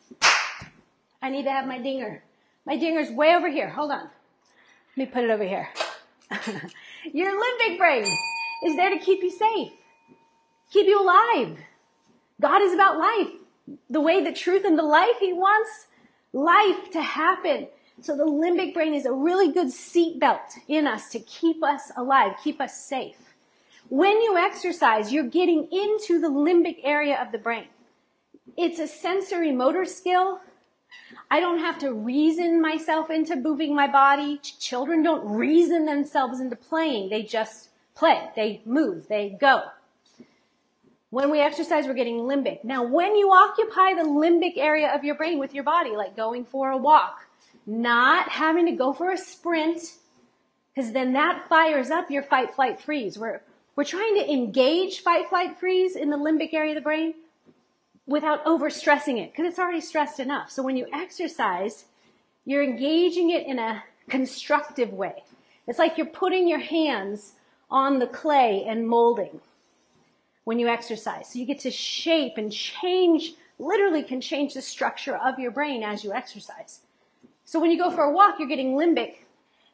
I 1.22 1.30
need 1.30 1.44
to 1.44 1.52
have 1.52 1.68
my 1.68 1.80
dinger. 1.80 2.24
My 2.66 2.78
dinger's 2.78 3.10
way 3.12 3.36
over 3.36 3.50
here. 3.50 3.70
Hold 3.70 3.92
on. 3.92 4.10
Let 4.96 4.98
me 4.98 5.06
put 5.06 5.24
it 5.24 5.30
over 5.32 5.44
here. 5.44 5.70
Your 7.14 7.32
limbic 7.32 7.78
brain 7.78 8.06
is 8.66 8.76
there 8.76 8.90
to 8.90 9.00
keep 9.00 9.22
you 9.24 9.32
safe, 9.32 9.72
keep 10.72 10.88
you 10.88 11.02
alive. 11.02 11.58
God 12.42 12.62
is 12.62 12.74
about 12.74 12.98
life. 13.00 13.30
The 13.90 14.02
way, 14.02 14.24
the 14.24 14.34
truth, 14.34 14.66
and 14.66 14.78
the 14.78 14.84
life. 14.84 15.16
He 15.20 15.32
wants 15.34 15.88
life 16.34 16.92
to 16.92 17.02
happen. 17.02 17.68
So 18.02 18.18
the 18.18 18.26
limbic 18.26 18.74
brain 18.74 18.94
is 18.94 19.06
a 19.06 19.14
really 19.14 19.52
good 19.52 19.68
seatbelt 19.68 20.58
in 20.68 20.88
us 20.88 21.10
to 21.10 21.20
keep 21.20 21.64
us 21.64 21.92
alive, 21.96 22.34
keep 22.44 22.60
us 22.60 22.78
safe. 22.78 23.16
When 23.90 24.22
you 24.22 24.38
exercise, 24.38 25.14
you're 25.14 25.30
getting 25.30 25.68
into 25.72 26.20
the 26.20 26.30
limbic 26.30 26.78
area 26.84 27.22
of 27.22 27.32
the 27.32 27.38
brain. 27.38 27.68
It's 28.58 28.80
a 28.80 28.88
sensory 28.88 29.52
motor 29.52 29.86
skill. 29.86 30.40
I 31.30 31.40
don't 31.40 31.60
have 31.60 31.80
to 31.80 31.94
reason 31.94 32.62
myself 32.62 33.10
into 33.10 33.36
moving 33.36 33.76
my 33.76 33.88
body. 33.88 34.40
Children 34.60 35.04
don't 35.04 35.26
reason 35.26 35.86
themselves 35.86 36.40
into 36.40 36.56
playing. 36.56 37.10
They 37.10 37.24
just 37.24 37.70
play. 37.96 38.30
They 38.36 38.62
move. 38.66 39.08
They 39.08 39.30
go. 39.40 39.62
When 41.10 41.30
we 41.30 41.40
exercise, 41.40 41.86
we're 41.86 41.94
getting 41.94 42.18
limbic. 42.18 42.64
Now, 42.64 42.84
when 42.84 43.16
you 43.16 43.32
occupy 43.32 43.94
the 43.94 44.10
limbic 44.10 44.58
area 44.58 44.94
of 44.94 45.04
your 45.04 45.16
brain 45.16 45.38
with 45.38 45.54
your 45.54 45.64
body, 45.64 45.92
like 45.92 46.16
going 46.16 46.46
for 46.46 46.72
a 46.72 46.78
walk, 46.78 47.23
not 47.66 48.30
having 48.30 48.66
to 48.66 48.72
go 48.74 48.94
for 48.94 49.12
a 49.12 49.18
sprint, 49.18 49.80
because 50.74 50.92
then 50.92 51.14
that 51.14 51.48
fires 51.48 51.92
up 51.92 52.12
your 52.12 52.24
fight, 52.24 52.54
flight, 52.54 52.82
freeze. 52.82 53.18
We're, 53.18 53.42
we're 53.76 53.84
trying 53.84 54.16
to 54.16 54.32
engage 54.32 55.02
fight, 55.02 55.30
flight, 55.30 55.60
freeze 55.60 55.96
in 55.96 56.10
the 56.10 56.18
limbic 56.18 56.54
area 56.54 56.72
of 56.72 56.76
the 56.76 56.82
brain 56.82 57.14
without 58.06 58.44
overstressing 58.46 59.18
it, 59.18 59.32
because 59.32 59.46
it's 59.46 59.60
already 59.60 59.82
stressed 59.82 60.20
enough. 60.20 60.52
So 60.52 60.62
when 60.62 60.76
you 60.76 60.88
exercise, 60.94 61.86
you're 62.46 62.64
engaging 62.64 63.30
it 63.30 63.48
in 63.48 63.60
a 63.60 63.84
constructive 64.10 64.92
way. 64.92 65.24
It's 65.68 65.80
like 65.80 65.98
you're 65.98 66.08
putting 66.08 66.48
your 66.48 66.60
hands 66.60 67.34
on 67.72 68.00
the 68.00 68.08
clay 68.08 68.66
and 68.68 68.88
molding 68.88 69.40
when 70.44 70.60
you 70.60 70.68
exercise. 70.68 71.30
So 71.32 71.40
you 71.40 71.46
get 71.46 71.62
to 71.62 71.72
shape 71.72 72.34
and 72.38 72.52
change, 72.52 73.36
literally 73.58 74.04
can 74.04 74.20
change 74.20 74.54
the 74.54 74.62
structure 74.62 75.16
of 75.16 75.40
your 75.40 75.52
brain 75.52 75.82
as 75.84 76.04
you 76.04 76.12
exercise. 76.12 76.82
So 77.54 77.60
when 77.60 77.70
you 77.70 77.78
go 77.78 77.92
for 77.92 78.06
a 78.06 78.12
walk, 78.12 78.40
you're 78.40 78.48
getting 78.48 78.74
limbic. 78.74 79.18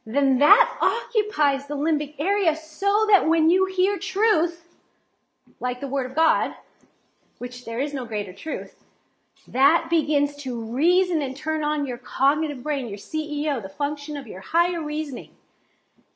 Then 0.06 0.40
that 0.40 0.78
occupies 0.82 1.66
the 1.66 1.78
limbic 1.78 2.16
area 2.20 2.54
so 2.54 3.08
that 3.10 3.26
when 3.26 3.50
you 3.50 3.68
hear 3.68 3.98
truth, 3.98 4.66
like 5.62 5.80
the 5.80 5.88
word 5.88 6.06
of 6.06 6.14
God, 6.14 6.52
which 7.38 7.64
there 7.64 7.80
is 7.80 7.94
no 7.94 8.04
greater 8.04 8.34
truth, 8.34 8.84
that 9.48 9.88
begins 9.90 10.36
to 10.44 10.62
reason 10.62 11.22
and 11.22 11.38
turn 11.38 11.64
on 11.64 11.86
your 11.86 11.98
cognitive 11.98 12.64
brain, 12.64 12.90
your 12.90 12.98
CEO, 12.98 13.64
the 13.64 13.70
function 13.70 14.18
of 14.18 14.28
your 14.28 14.42
higher 14.42 14.84
reasoning. 14.84 15.30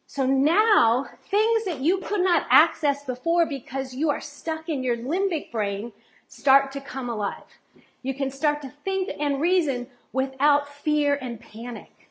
So 0.06 0.26
now, 0.26 1.08
things 1.32 1.64
that 1.64 1.80
you 1.80 2.00
could 2.00 2.26
not 2.26 2.46
access 2.50 3.06
before 3.06 3.46
because 3.46 3.94
you 3.94 4.10
are 4.10 4.20
stuck 4.20 4.68
in 4.68 4.84
your 4.84 4.98
limbic 4.98 5.50
brain 5.50 5.94
start 6.28 6.74
to 6.74 6.82
come 6.82 7.08
alive. 7.08 7.58
You 8.02 8.14
can 8.14 8.32
start 8.32 8.62
to 8.64 8.74
think 8.84 9.12
and 9.18 9.40
reason 9.40 9.88
without 10.14 10.74
fear 10.74 11.18
and 11.20 11.40
panic. 11.40 12.10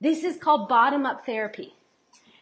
This 0.00 0.24
is 0.24 0.36
called 0.36 0.68
bottom 0.68 1.06
up 1.06 1.24
therapy. 1.24 1.74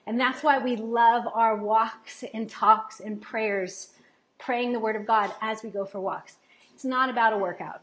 And 0.07 0.19
that's 0.19 0.43
why 0.43 0.59
we 0.59 0.75
love 0.75 1.25
our 1.33 1.55
walks 1.55 2.25
and 2.33 2.49
talks 2.49 2.99
and 2.99 3.21
prayers, 3.21 3.91
praying 4.39 4.73
the 4.73 4.81
word 4.81 4.97
of 4.97 5.07
God 5.07 5.31
as 5.43 5.63
we 5.63 5.69
go 5.69 5.85
for 5.85 6.01
walks. 6.01 6.37
It's 6.75 6.85
not 6.85 7.11
about 7.11 7.35
a 7.35 7.37
workout. 7.37 7.83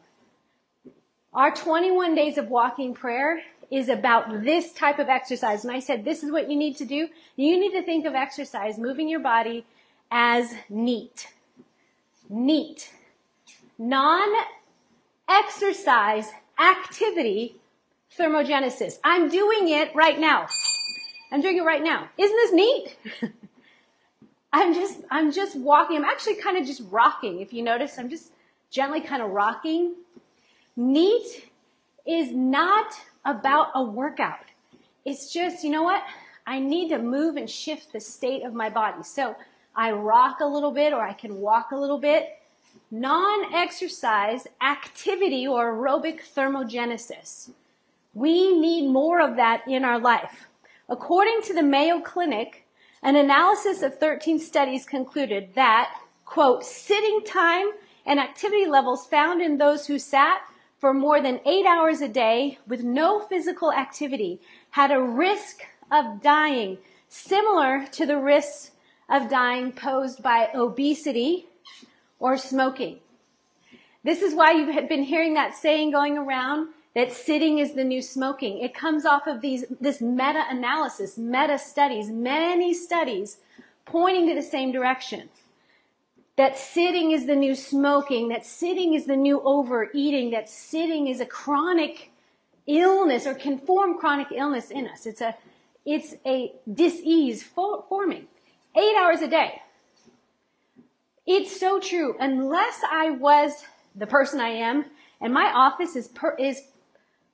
Our 1.34 1.54
21 1.54 2.16
days 2.16 2.38
of 2.38 2.50
walking 2.50 2.94
prayer 2.94 3.42
is 3.70 3.90
about 3.90 4.44
this 4.44 4.72
type 4.74 5.00
of 5.00 5.10
exercise. 5.10 5.64
And 5.64 5.76
I 5.76 5.80
said, 5.80 6.04
this 6.04 6.24
is 6.24 6.32
what 6.32 6.50
you 6.50 6.58
need 6.58 6.78
to 6.78 6.86
do. 6.86 7.10
You 7.36 7.60
need 7.60 7.72
to 7.74 7.84
think 7.84 8.06
of 8.06 8.16
exercise, 8.16 8.78
moving 8.78 9.08
your 9.08 9.20
body 9.20 9.66
as 10.10 10.54
NEAT. 10.70 11.28
NEAT. 12.30 12.92
Non 13.78 14.30
exercise 15.28 16.30
activity 16.60 17.56
thermogenesis. 18.18 19.00
I'm 19.04 19.30
doing 19.30 19.70
it 19.70 19.94
right 19.96 20.20
now. 20.20 20.48
I'm 21.32 21.42
doing 21.42 21.58
it 21.58 21.64
right 21.64 21.84
now. 21.84 22.10
Isn't 22.18 22.36
this 22.36 22.54
neat? 22.54 22.98
I'm 24.54 24.74
just, 24.74 25.00
I'm 25.12 25.32
just 25.32 25.58
walking. 25.58 25.98
I'm 25.98 26.06
actually 26.06 26.36
kind 26.36 26.58
of 26.58 26.66
just 26.66 26.82
rocking. 26.90 27.42
If 27.42 27.52
you 27.52 27.62
notice, 27.62 28.00
I'm 28.00 28.10
just 28.10 28.32
gently 28.70 29.02
kind 29.02 29.22
of 29.22 29.32
rocking. 29.32 29.96
Neat 30.78 31.50
is 32.06 32.32
not 32.32 32.94
about 33.26 33.72
a 33.76 33.84
workout. 33.84 34.40
It's 35.04 35.32
just, 35.32 35.64
you 35.64 35.72
know 35.72 35.84
what? 35.84 36.04
I 36.48 36.60
need 36.60 36.90
to 36.90 37.00
move 37.00 37.38
and 37.38 37.50
shift 37.50 37.92
the 37.92 38.00
state 38.00 38.44
of 38.44 38.54
my 38.54 38.70
body. 38.70 39.04
So 39.04 39.36
I 39.76 39.92
rock 39.92 40.40
a 40.40 40.46
little 40.46 40.72
bit 40.72 40.94
or 40.94 41.02
I 41.02 41.14
can 41.14 41.38
walk 41.40 41.72
a 41.72 41.78
little 41.78 41.98
bit. 41.98 42.30
Non 42.92 43.54
exercise 43.54 44.48
activity 44.62 45.48
or 45.48 45.74
aerobic 45.74 46.22
thermogenesis. 46.36 47.51
We 48.13 48.58
need 48.58 48.89
more 48.89 49.20
of 49.20 49.36
that 49.36 49.63
in 49.68 49.84
our 49.84 50.00
life. 50.00 50.48
According 50.88 51.42
to 51.44 51.54
the 51.54 51.63
Mayo 51.63 52.00
Clinic, 52.00 52.65
an 53.01 53.15
analysis 53.15 53.82
of 53.82 54.00
13 54.00 54.39
studies 54.39 54.86
concluded 54.86 55.56
that, 55.56 55.96
quote, 56.25 56.63
sitting 56.63 57.22
time 57.25 57.72
and 58.06 58.20
activity 58.20 58.65
levels 58.65 59.08
found 59.08 59.42
in 59.42 59.58
those 59.58 59.88
who 59.88 59.98
sat 59.98 60.42
for 60.80 60.94
more 60.94 61.20
than 61.22 61.39
eight 61.46 61.65
hours 61.65 62.01
a 62.01 62.08
day 62.08 62.60
with 62.68 62.84
no 62.84 63.20
physical 63.20 63.74
activity 63.74 64.39
had 64.72 64.92
a 64.92 65.01
risk 65.01 65.62
of 65.92 66.22
dying 66.22 66.77
similar 67.10 67.86
to 67.92 68.06
the 68.06 68.18
risks 68.18 68.72
of 69.10 69.30
dying 69.30 69.72
posed 69.72 70.22
by 70.22 70.50
obesity 70.54 71.48
or 72.25 72.38
smoking. 72.38 72.98
This 74.03 74.24
is 74.24 74.34
why 74.34 74.53
you've 74.53 74.89
been 74.89 75.03
hearing 75.03 75.36
that 75.36 75.55
saying 75.55 75.91
going 75.91 76.17
around 76.17 76.70
that 76.96 77.12
sitting 77.12 77.60
is 77.60 77.74
the 77.74 77.84
new 77.84 78.01
smoking. 78.01 78.58
It 78.58 78.74
comes 78.74 79.05
off 79.05 79.27
of 79.27 79.41
these, 79.41 79.63
this 79.79 80.01
meta-analysis, 80.01 81.20
meta-studies, 81.20 82.10
many 82.10 82.74
studies 82.74 83.38
pointing 83.86 84.27
to 84.29 84.34
the 84.34 84.41
same 84.41 84.72
direction 84.72 85.29
that 86.36 86.58
sitting 86.58 87.12
is 87.12 87.27
the 87.27 87.36
new 87.36 87.53
smoking, 87.53 88.29
that 88.29 88.44
sitting 88.44 88.96
is 88.96 89.05
the 89.05 89.15
new 89.15 89.39
overeating, 89.46 90.32
that 90.32 90.50
sitting 90.50 91.08
is 91.08 91.20
a 91.20 91.27
chronic 91.27 92.12
illness 92.65 93.27
or 93.27 93.36
can 93.36 93.60
form 93.60 94.00
chronic 94.00 94.29
illness 94.34 94.72
in 94.72 94.88
us. 94.88 95.05
It's 95.05 95.22
a, 95.22 95.36
it's 95.86 96.15
a 96.25 96.53
disease 96.74 97.44
forming. 97.44 98.25
Eight 98.75 98.96
hours 98.98 99.22
a 99.22 99.27
day. 99.27 99.62
It's 101.25 101.60
so 101.60 101.79
true. 101.79 102.15
Unless 102.20 102.82
I 102.89 103.12
was 103.12 103.63
the 103.96 104.08
person 104.08 104.39
I 104.39 104.50
am, 104.50 104.86
and 105.22 105.34
my 105.34 105.51
office 105.51 105.96
is 105.96 106.08
per, 106.08 106.36
is 106.36 106.62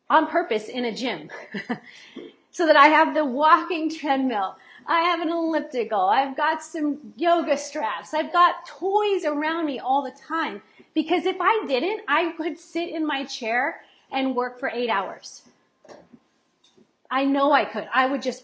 on 0.09 0.27
purpose 0.27 0.67
in 0.67 0.85
a 0.85 0.95
gym, 0.95 1.29
so 2.51 2.65
that 2.67 2.75
I 2.75 2.87
have 2.87 3.13
the 3.13 3.25
walking 3.25 3.89
treadmill. 3.89 4.55
I 4.87 5.01
have 5.01 5.21
an 5.21 5.29
elliptical. 5.29 6.01
I've 6.01 6.35
got 6.35 6.63
some 6.63 7.13
yoga 7.15 7.57
straps. 7.57 8.13
I've 8.13 8.33
got 8.33 8.65
toys 8.65 9.25
around 9.25 9.65
me 9.65 9.79
all 9.79 10.03
the 10.03 10.11
time. 10.11 10.61
Because 10.93 11.25
if 11.25 11.37
I 11.39 11.65
didn't, 11.67 12.01
I 12.07 12.31
could 12.31 12.57
sit 12.57 12.89
in 12.89 13.05
my 13.05 13.23
chair 13.25 13.81
and 14.11 14.35
work 14.35 14.59
for 14.59 14.69
eight 14.69 14.89
hours. 14.89 15.43
I 17.09 17.25
know 17.25 17.51
I 17.51 17.65
could. 17.65 17.87
I 17.93 18.07
would 18.07 18.21
just, 18.21 18.43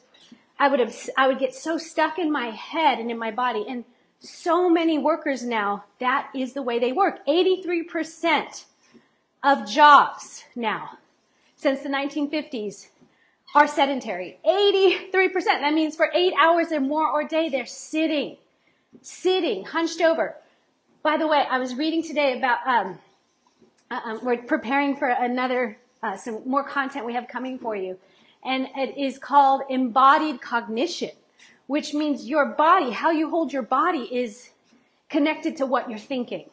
I 0.60 0.68
would 0.68 0.96
I 1.18 1.28
would 1.28 1.40
get 1.40 1.56
so 1.56 1.78
stuck 1.78 2.20
in 2.20 2.32
my 2.32 2.48
head 2.48 3.00
and 3.00 3.10
in 3.10 3.18
my 3.18 3.32
body. 3.32 3.66
And 3.68 3.84
so 4.20 4.70
many 4.70 4.98
workers 4.98 5.44
now, 5.44 5.86
that 6.00 6.30
is 6.36 6.54
the 6.54 6.62
way 6.62 6.80
they 6.80 6.92
work. 6.92 7.26
83% 7.28 8.66
of 9.44 9.68
jobs 9.68 10.44
now, 10.56 10.98
since 11.56 11.82
the 11.82 11.90
1950s, 11.90 12.88
are 13.56 13.68
sedentary. 13.68 14.40
83%. 14.46 15.12
That 15.46 15.74
means 15.74 15.96
for 15.96 16.10
eight 16.14 16.34
hours 16.40 16.72
or 16.72 16.80
more 16.80 17.20
a 17.22 17.28
day, 17.28 17.50
they're 17.50 17.66
sitting, 17.66 18.38
sitting, 19.02 19.66
hunched 19.66 20.02
over. 20.02 20.36
By 21.04 21.18
the 21.18 21.28
way, 21.28 21.44
I 21.50 21.60
was 21.60 21.76
reading 21.76 22.04
today 22.04 22.38
about, 22.38 22.60
um, 22.68 23.00
uh, 23.90 24.00
um, 24.04 24.20
we're 24.24 24.38
preparing 24.38 24.96
for 24.98 25.08
another, 25.08 25.78
uh, 26.04 26.18
some 26.18 26.42
more 26.46 26.64
content 26.64 27.06
we 27.06 27.14
have 27.14 27.28
coming 27.28 27.58
for 27.58 27.76
you. 27.76 27.98
And 28.44 28.68
it 28.76 28.98
is 28.98 29.18
called 29.18 29.62
embodied 29.70 30.42
cognition, 30.42 31.12
which 31.68 31.94
means 31.94 32.28
your 32.28 32.46
body, 32.46 32.92
how 32.92 33.12
you 33.12 33.30
hold 33.30 33.54
your 33.54 33.62
body 33.62 34.10
is 34.12 34.50
connected 35.10 35.58
to 35.58 35.66
what 35.66 35.90
you're 35.90 36.00
thinking. 36.00 36.50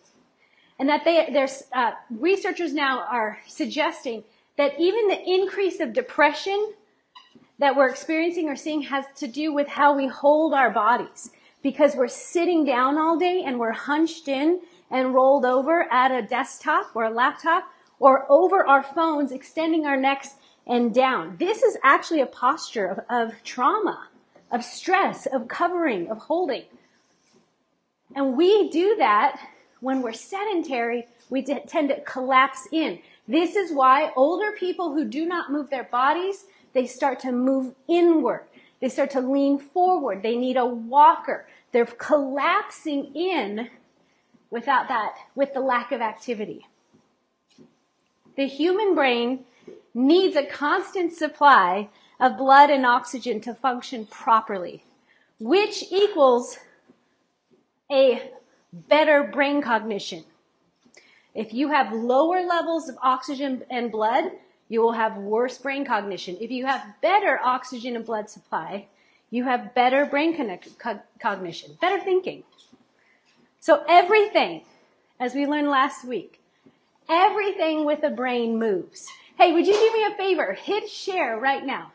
And 0.78 0.88
that 0.88 1.04
they, 1.04 1.28
there's, 1.32 1.64
uh, 1.72 1.92
researchers 2.10 2.74
now 2.74 3.04
are 3.10 3.38
suggesting 3.46 4.24
that 4.56 4.78
even 4.78 5.08
the 5.08 5.22
increase 5.24 5.80
of 5.80 5.92
depression 5.92 6.74
that 7.58 7.76
we're 7.76 7.88
experiencing 7.88 8.48
or 8.48 8.56
seeing 8.56 8.82
has 8.82 9.04
to 9.16 9.26
do 9.26 9.52
with 9.52 9.68
how 9.68 9.96
we 9.96 10.08
hold 10.08 10.52
our 10.52 10.70
bodies 10.70 11.30
because 11.62 11.94
we're 11.94 12.08
sitting 12.08 12.64
down 12.64 12.98
all 12.98 13.16
day 13.16 13.42
and 13.44 13.58
we're 13.58 13.72
hunched 13.72 14.28
in 14.28 14.60
and 14.90 15.14
rolled 15.14 15.44
over 15.44 15.90
at 15.92 16.10
a 16.10 16.26
desktop 16.26 16.94
or 16.94 17.04
a 17.04 17.10
laptop 17.10 17.64
or 17.98 18.26
over 18.30 18.66
our 18.66 18.82
phones, 18.82 19.32
extending 19.32 19.86
our 19.86 19.96
necks 19.96 20.34
and 20.66 20.92
down. 20.92 21.36
This 21.38 21.62
is 21.62 21.76
actually 21.82 22.20
a 22.20 22.26
posture 22.26 22.86
of, 22.86 23.00
of 23.08 23.42
trauma, 23.44 24.08
of 24.50 24.64
stress, 24.64 25.26
of 25.26 25.48
covering, 25.48 26.10
of 26.10 26.18
holding. 26.18 26.64
And 28.14 28.36
we 28.36 28.70
do 28.70 28.96
that 28.98 29.40
when 29.80 30.00
we're 30.00 30.12
sedentary, 30.12 31.06
we 31.28 31.42
tend 31.42 31.88
to 31.88 32.00
collapse 32.02 32.68
in. 32.72 33.00
This 33.26 33.56
is 33.56 33.72
why 33.72 34.12
older 34.16 34.52
people 34.52 34.92
who 34.92 35.04
do 35.04 35.26
not 35.26 35.50
move 35.50 35.70
their 35.70 35.84
bodies, 35.84 36.44
they 36.72 36.86
start 36.86 37.20
to 37.20 37.32
move 37.32 37.74
inward. 37.88 38.44
They 38.80 38.88
start 38.88 39.10
to 39.12 39.20
lean 39.20 39.58
forward. 39.58 40.22
They 40.22 40.36
need 40.36 40.56
a 40.56 40.66
walker. 40.66 41.46
They're 41.72 41.86
collapsing 41.86 43.14
in 43.14 43.70
without 44.50 44.88
that, 44.88 45.16
with 45.34 45.54
the 45.54 45.60
lack 45.60 45.90
of 45.90 46.00
activity. 46.00 46.66
The 48.36 48.46
human 48.46 48.94
brain 48.94 49.44
needs 49.94 50.36
a 50.36 50.44
constant 50.44 51.12
supply 51.12 51.88
of 52.24 52.38
blood 52.38 52.70
and 52.70 52.86
oxygen 52.86 53.38
to 53.38 53.54
function 53.54 54.06
properly, 54.06 54.82
which 55.38 55.84
equals 55.92 56.56
a 57.92 58.30
better 58.72 59.24
brain 59.24 59.60
cognition. 59.60 60.24
If 61.34 61.52
you 61.52 61.68
have 61.68 61.92
lower 61.92 62.42
levels 62.42 62.88
of 62.88 62.96
oxygen 63.02 63.62
and 63.70 63.92
blood, 63.92 64.32
you 64.70 64.80
will 64.80 64.92
have 64.92 65.18
worse 65.18 65.58
brain 65.58 65.84
cognition. 65.84 66.38
If 66.40 66.50
you 66.50 66.64
have 66.64 66.94
better 67.02 67.38
oxygen 67.44 67.94
and 67.94 68.06
blood 68.06 68.30
supply, 68.30 68.86
you 69.30 69.44
have 69.44 69.74
better 69.74 70.06
brain 70.06 70.34
connect- 70.34 70.78
co- 70.78 71.02
cognition, 71.20 71.76
better 71.78 72.02
thinking. 72.02 72.42
So 73.60 73.84
everything, 73.86 74.62
as 75.20 75.34
we 75.34 75.44
learned 75.44 75.68
last 75.68 76.06
week, 76.06 76.40
everything 77.06 77.84
with 77.84 78.00
the 78.00 78.08
brain 78.08 78.58
moves. 78.58 79.08
Hey, 79.36 79.52
would 79.52 79.66
you 79.66 79.74
do 79.74 79.92
me 79.92 80.04
a 80.06 80.16
favor? 80.16 80.54
Hit 80.54 80.88
share 80.88 81.38
right 81.38 81.66
now. 81.66 81.92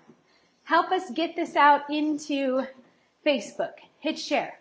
Help 0.70 0.92
us 0.92 1.10
get 1.10 1.36
this 1.36 1.56
out 1.56 1.90
into 1.90 2.62
Facebook. 3.26 3.74
Hit 4.02 4.20
share. 4.20 4.60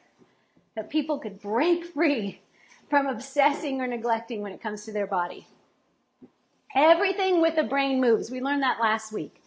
That 0.74 0.88
people 0.88 1.18
could 1.18 1.38
break 1.38 1.84
free 1.84 2.40
from 2.88 3.06
obsessing 3.06 3.82
or 3.82 3.86
neglecting 3.86 4.40
when 4.40 4.52
it 4.52 4.62
comes 4.62 4.86
to 4.86 4.92
their 4.92 5.06
body. 5.06 5.46
Everything 6.74 7.42
with 7.42 7.56
the 7.56 7.62
brain 7.62 8.00
moves. 8.00 8.30
We 8.30 8.40
learned 8.40 8.62
that 8.62 8.80
last 8.80 9.12
week. 9.12 9.42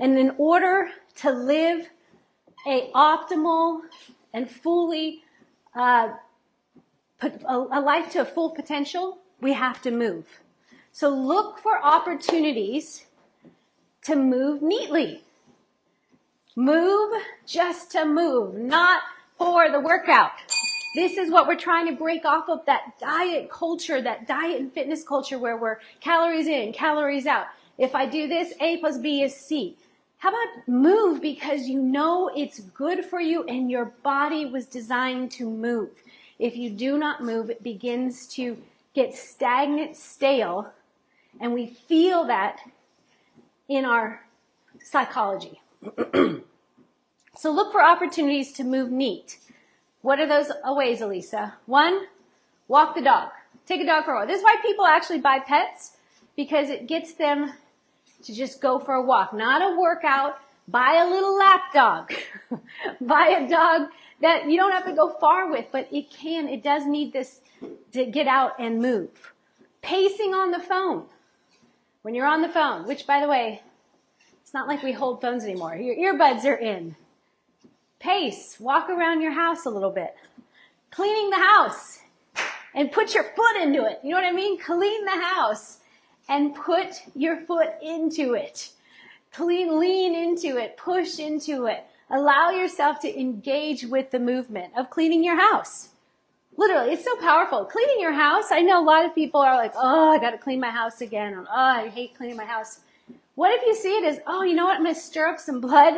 And 0.00 0.18
in 0.18 0.34
order 0.38 0.88
to 1.18 1.30
live 1.30 1.88
a 2.66 2.90
optimal 2.96 3.82
and 4.34 4.50
fully 4.50 5.22
uh, 5.76 6.14
put 7.20 7.40
a, 7.44 7.54
a 7.54 7.80
life 7.80 8.10
to 8.14 8.22
a 8.22 8.24
full 8.24 8.50
potential, 8.50 9.18
we 9.40 9.52
have 9.52 9.80
to 9.82 9.92
move. 9.92 10.40
So 10.90 11.10
look 11.10 11.60
for 11.60 11.80
opportunities 11.80 13.06
to 14.02 14.16
move 14.16 14.62
neatly. 14.62 15.22
Move 16.54 17.14
just 17.46 17.92
to 17.92 18.04
move, 18.04 18.54
not 18.54 19.02
for 19.38 19.70
the 19.70 19.80
workout. 19.80 20.32
This 20.94 21.16
is 21.16 21.30
what 21.30 21.46
we're 21.46 21.56
trying 21.56 21.86
to 21.86 21.96
break 21.96 22.26
off 22.26 22.50
of 22.50 22.66
that 22.66 22.98
diet 22.98 23.50
culture, 23.50 24.02
that 24.02 24.26
diet 24.26 24.60
and 24.60 24.70
fitness 24.70 25.02
culture 25.02 25.38
where 25.38 25.56
we're 25.56 25.78
calories 26.00 26.46
in, 26.46 26.74
calories 26.74 27.24
out. 27.24 27.46
If 27.78 27.94
I 27.94 28.04
do 28.04 28.28
this, 28.28 28.52
A 28.60 28.76
plus 28.76 28.98
B 28.98 29.22
is 29.22 29.34
C. 29.34 29.78
How 30.18 30.28
about 30.28 30.68
move 30.68 31.22
because 31.22 31.62
you 31.68 31.80
know 31.80 32.30
it's 32.36 32.60
good 32.60 33.02
for 33.02 33.18
you 33.18 33.44
and 33.44 33.70
your 33.70 33.86
body 34.02 34.44
was 34.44 34.66
designed 34.66 35.30
to 35.32 35.48
move. 35.48 35.88
If 36.38 36.54
you 36.54 36.68
do 36.68 36.98
not 36.98 37.22
move, 37.22 37.48
it 37.48 37.62
begins 37.62 38.26
to 38.34 38.58
get 38.94 39.14
stagnant, 39.14 39.96
stale, 39.96 40.70
and 41.40 41.54
we 41.54 41.66
feel 41.66 42.26
that 42.26 42.60
in 43.68 43.86
our 43.86 44.26
psychology. 44.82 45.62
so 47.42 47.50
look 47.50 47.72
for 47.72 47.82
opportunities 47.82 48.52
to 48.52 48.62
move 48.62 48.92
neat. 48.92 49.38
What 50.02 50.20
are 50.20 50.28
those 50.28 50.52
ways, 50.64 51.00
Alisa? 51.00 51.54
One, 51.66 52.02
walk 52.68 52.94
the 52.94 53.02
dog. 53.02 53.30
Take 53.66 53.80
a 53.80 53.84
dog 53.84 54.04
for 54.04 54.12
a 54.12 54.18
walk. 54.18 54.28
This 54.28 54.38
is 54.38 54.44
why 54.44 54.58
people 54.62 54.86
actually 54.86 55.18
buy 55.18 55.40
pets 55.40 55.96
because 56.36 56.70
it 56.70 56.86
gets 56.86 57.14
them 57.14 57.52
to 58.22 58.32
just 58.32 58.60
go 58.60 58.78
for 58.78 58.94
a 58.94 59.02
walk, 59.02 59.34
not 59.34 59.60
a 59.60 59.76
workout. 59.76 60.38
Buy 60.68 61.02
a 61.04 61.10
little 61.10 61.36
lap 61.36 61.62
dog. 61.74 62.12
buy 63.00 63.36
a 63.40 63.48
dog 63.48 63.88
that 64.20 64.48
you 64.48 64.56
don't 64.56 64.70
have 64.70 64.84
to 64.84 64.92
go 64.92 65.08
far 65.18 65.50
with, 65.50 65.66
but 65.72 65.88
it 65.90 66.12
can, 66.12 66.48
it 66.48 66.62
does 66.62 66.86
need 66.86 67.12
this 67.12 67.40
to 67.90 68.06
get 68.06 68.28
out 68.28 68.52
and 68.60 68.78
move. 68.78 69.32
Pacing 69.82 70.32
on 70.32 70.52
the 70.52 70.60
phone. 70.60 71.06
When 72.02 72.14
you're 72.14 72.26
on 72.26 72.40
the 72.40 72.48
phone, 72.48 72.86
which 72.86 73.04
by 73.04 73.20
the 73.20 73.26
way, 73.26 73.62
it's 74.42 74.54
not 74.54 74.68
like 74.68 74.84
we 74.84 74.92
hold 74.92 75.20
phones 75.20 75.42
anymore. 75.42 75.74
Your 75.74 75.96
earbuds 75.96 76.44
are 76.44 76.54
in. 76.54 76.94
Pace, 78.02 78.58
walk 78.58 78.90
around 78.90 79.22
your 79.22 79.30
house 79.30 79.64
a 79.64 79.70
little 79.70 79.92
bit. 79.92 80.16
Cleaning 80.90 81.30
the 81.30 81.36
house 81.36 82.00
and 82.74 82.90
put 82.90 83.14
your 83.14 83.22
foot 83.22 83.62
into 83.62 83.84
it. 83.84 84.00
You 84.02 84.10
know 84.10 84.16
what 84.16 84.24
I 84.24 84.32
mean? 84.32 84.58
Clean 84.58 85.04
the 85.04 85.22
house 85.22 85.78
and 86.28 86.52
put 86.52 87.00
your 87.14 87.42
foot 87.42 87.68
into 87.80 88.34
it. 88.34 88.70
Clean, 89.32 89.78
lean 89.78 90.16
into 90.16 90.56
it, 90.56 90.76
push 90.76 91.20
into 91.20 91.66
it. 91.66 91.84
Allow 92.10 92.50
yourself 92.50 92.98
to 93.02 93.20
engage 93.20 93.84
with 93.84 94.10
the 94.10 94.18
movement 94.18 94.72
of 94.76 94.90
cleaning 94.90 95.22
your 95.22 95.40
house. 95.40 95.90
Literally, 96.56 96.94
it's 96.94 97.04
so 97.04 97.14
powerful. 97.18 97.64
Cleaning 97.64 98.00
your 98.00 98.12
house, 98.12 98.50
I 98.50 98.62
know 98.62 98.82
a 98.82 98.84
lot 98.84 99.06
of 99.06 99.14
people 99.14 99.40
are 99.40 99.54
like, 99.54 99.74
oh, 99.76 100.10
I 100.10 100.18
gotta 100.18 100.38
clean 100.38 100.58
my 100.58 100.70
house 100.70 101.02
again. 101.02 101.34
Oh, 101.38 101.46
I 101.48 101.86
hate 101.88 102.16
cleaning 102.16 102.36
my 102.36 102.46
house. 102.46 102.80
What 103.36 103.52
if 103.52 103.64
you 103.64 103.76
see 103.76 103.96
it 103.96 104.04
as, 104.04 104.18
oh, 104.26 104.42
you 104.42 104.54
know 104.56 104.64
what? 104.64 104.76
I'm 104.76 104.82
gonna 104.82 104.96
stir 104.96 105.28
up 105.28 105.38
some 105.38 105.60
blood 105.60 105.94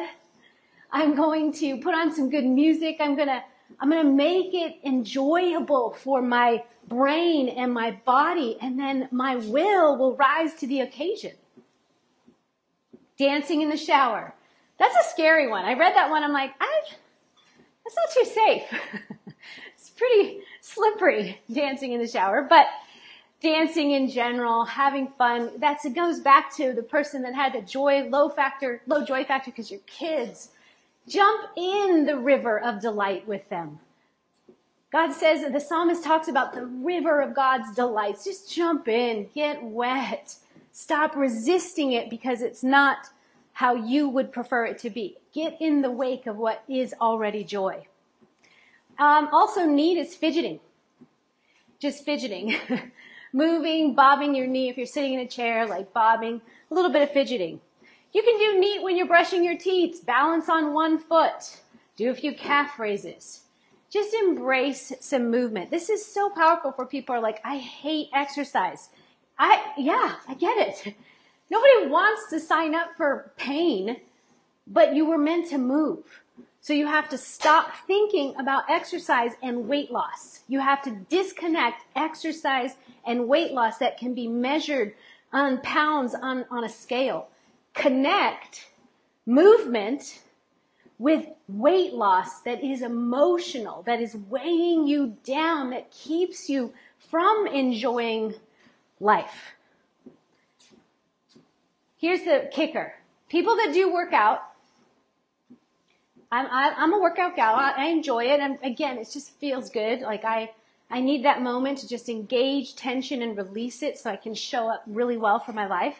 I'm 0.94 1.16
going 1.16 1.52
to 1.54 1.76
put 1.78 1.92
on 1.92 2.14
some 2.14 2.30
good 2.30 2.44
music. 2.44 2.98
I'm 3.00 3.16
going 3.16 3.26
to, 3.26 3.42
I'm 3.80 3.90
going 3.90 4.06
to 4.06 4.12
make 4.12 4.54
it 4.54 4.76
enjoyable 4.84 5.90
for 5.90 6.22
my 6.22 6.62
brain 6.86 7.48
and 7.48 7.74
my 7.74 7.98
body. 8.04 8.56
And 8.62 8.78
then 8.78 9.08
my 9.10 9.34
will 9.34 9.96
will 9.98 10.14
rise 10.14 10.54
to 10.54 10.68
the 10.68 10.82
occasion. 10.82 11.32
Dancing 13.18 13.60
in 13.60 13.70
the 13.70 13.76
shower. 13.76 14.34
That's 14.78 14.94
a 14.94 15.10
scary 15.10 15.48
one. 15.48 15.64
I 15.64 15.74
read 15.74 15.96
that 15.96 16.10
one. 16.10 16.22
I'm 16.22 16.32
like, 16.32 16.52
I, 16.60 16.82
that's 17.84 17.96
not 17.96 18.10
too 18.14 18.30
safe. 18.30 18.62
it's 19.74 19.90
pretty 19.90 20.42
slippery 20.60 21.40
dancing 21.52 21.90
in 21.90 22.00
the 22.00 22.06
shower, 22.06 22.46
but 22.48 22.66
dancing 23.40 23.90
in 23.90 24.08
general, 24.08 24.64
having 24.64 25.08
fun, 25.18 25.50
that's, 25.58 25.84
it 25.84 25.96
goes 25.96 26.20
back 26.20 26.54
to 26.56 26.72
the 26.72 26.84
person 26.84 27.22
that 27.22 27.34
had 27.34 27.52
the 27.52 27.62
joy, 27.62 28.08
low 28.08 28.28
factor, 28.28 28.80
low 28.86 29.04
joy 29.04 29.24
factor 29.24 29.50
because 29.50 29.72
your 29.72 29.80
kids 29.86 30.50
Jump 31.08 31.50
in 31.56 32.06
the 32.06 32.18
river 32.18 32.58
of 32.58 32.80
delight 32.80 33.26
with 33.28 33.48
them. 33.48 33.80
God 34.90 35.12
says, 35.12 35.52
the 35.52 35.60
psalmist 35.60 36.04
talks 36.04 36.28
about 36.28 36.52
the 36.52 36.64
river 36.64 37.20
of 37.20 37.34
God's 37.34 37.74
delights. 37.74 38.24
Just 38.24 38.52
jump 38.52 38.86
in, 38.86 39.28
get 39.34 39.62
wet. 39.62 40.36
Stop 40.70 41.16
resisting 41.16 41.92
it 41.92 42.08
because 42.08 42.42
it's 42.42 42.62
not 42.62 43.08
how 43.54 43.74
you 43.74 44.08
would 44.08 44.32
prefer 44.32 44.66
it 44.66 44.78
to 44.78 44.90
be. 44.90 45.16
Get 45.32 45.56
in 45.60 45.82
the 45.82 45.90
wake 45.90 46.26
of 46.26 46.36
what 46.36 46.62
is 46.68 46.94
already 47.00 47.44
joy. 47.44 47.86
Um, 48.98 49.28
also, 49.32 49.66
NEAT 49.66 49.98
is 49.98 50.14
fidgeting. 50.14 50.60
Just 51.80 52.04
fidgeting. 52.04 52.56
Moving, 53.32 53.94
bobbing 53.94 54.34
your 54.34 54.46
knee 54.46 54.68
if 54.68 54.76
you're 54.76 54.86
sitting 54.86 55.14
in 55.14 55.20
a 55.20 55.26
chair, 55.26 55.66
like 55.66 55.92
bobbing, 55.92 56.40
a 56.70 56.74
little 56.74 56.92
bit 56.92 57.02
of 57.02 57.10
fidgeting. 57.10 57.60
You 58.14 58.22
can 58.22 58.38
do 58.38 58.60
neat 58.60 58.80
when 58.80 58.96
you're 58.96 59.08
brushing 59.08 59.44
your 59.44 59.58
teeth. 59.58 60.06
Balance 60.06 60.48
on 60.48 60.72
one 60.72 60.98
foot. 60.98 61.60
Do 61.96 62.10
a 62.10 62.14
few 62.14 62.32
calf 62.32 62.78
raises. 62.78 63.40
Just 63.90 64.14
embrace 64.14 64.92
some 65.00 65.32
movement. 65.32 65.72
This 65.72 65.90
is 65.90 66.06
so 66.06 66.30
powerful 66.30 66.70
for 66.70 66.86
people 66.86 67.14
are 67.16 67.20
like, 67.20 67.40
I 67.44 67.58
hate 67.58 68.08
exercise. 68.14 68.88
I, 69.36 69.72
yeah, 69.76 70.14
I 70.28 70.34
get 70.34 70.56
it. 70.58 70.94
Nobody 71.50 71.88
wants 71.88 72.30
to 72.30 72.38
sign 72.38 72.74
up 72.74 72.96
for 72.96 73.32
pain, 73.36 73.96
but 74.66 74.94
you 74.94 75.06
were 75.06 75.18
meant 75.18 75.50
to 75.50 75.58
move. 75.58 76.22
So 76.60 76.72
you 76.72 76.86
have 76.86 77.08
to 77.10 77.18
stop 77.18 77.72
thinking 77.86 78.34
about 78.38 78.70
exercise 78.70 79.32
and 79.42 79.68
weight 79.68 79.90
loss. 79.90 80.40
You 80.48 80.60
have 80.60 80.82
to 80.82 80.92
disconnect 81.10 81.82
exercise 81.96 82.76
and 83.04 83.28
weight 83.28 83.52
loss 83.52 83.78
that 83.78 83.98
can 83.98 84.14
be 84.14 84.28
measured 84.28 84.94
on 85.32 85.60
pounds 85.62 86.14
on, 86.14 86.46
on 86.50 86.62
a 86.62 86.68
scale 86.68 87.28
connect 87.74 88.68
movement 89.26 90.20
with 90.98 91.26
weight 91.48 91.92
loss 91.92 92.40
that 92.42 92.62
is 92.62 92.82
emotional, 92.82 93.82
that 93.82 94.00
is 94.00 94.14
weighing 94.14 94.86
you 94.86 95.16
down, 95.24 95.70
that 95.70 95.90
keeps 95.90 96.48
you 96.48 96.72
from 97.10 97.46
enjoying 97.46 98.34
life. 99.00 99.52
Here's 101.98 102.22
the 102.22 102.48
kicker. 102.52 102.94
People 103.28 103.56
that 103.56 103.72
do 103.72 103.92
workout, 103.92 104.42
I'm, 106.30 106.46
I, 106.46 106.74
am 106.82 106.92
a 106.92 106.98
workout 106.98 107.36
gal. 107.36 107.54
I 107.54 107.86
enjoy 107.86 108.24
it. 108.24 108.40
And 108.40 108.58
again, 108.62 108.98
it 108.98 109.08
just 109.12 109.30
feels 109.38 109.70
good. 109.70 110.00
Like 110.00 110.24
I, 110.24 110.52
I 110.90 111.00
need 111.00 111.24
that 111.24 111.42
moment 111.42 111.78
to 111.78 111.88
just 111.88 112.08
engage 112.08 112.76
tension 112.76 113.22
and 113.22 113.36
release 113.36 113.82
it 113.82 113.98
so 113.98 114.10
I 114.10 114.16
can 114.16 114.34
show 114.34 114.68
up 114.68 114.82
really 114.86 115.16
well 115.16 115.38
for 115.38 115.52
my 115.52 115.66
life. 115.66 115.96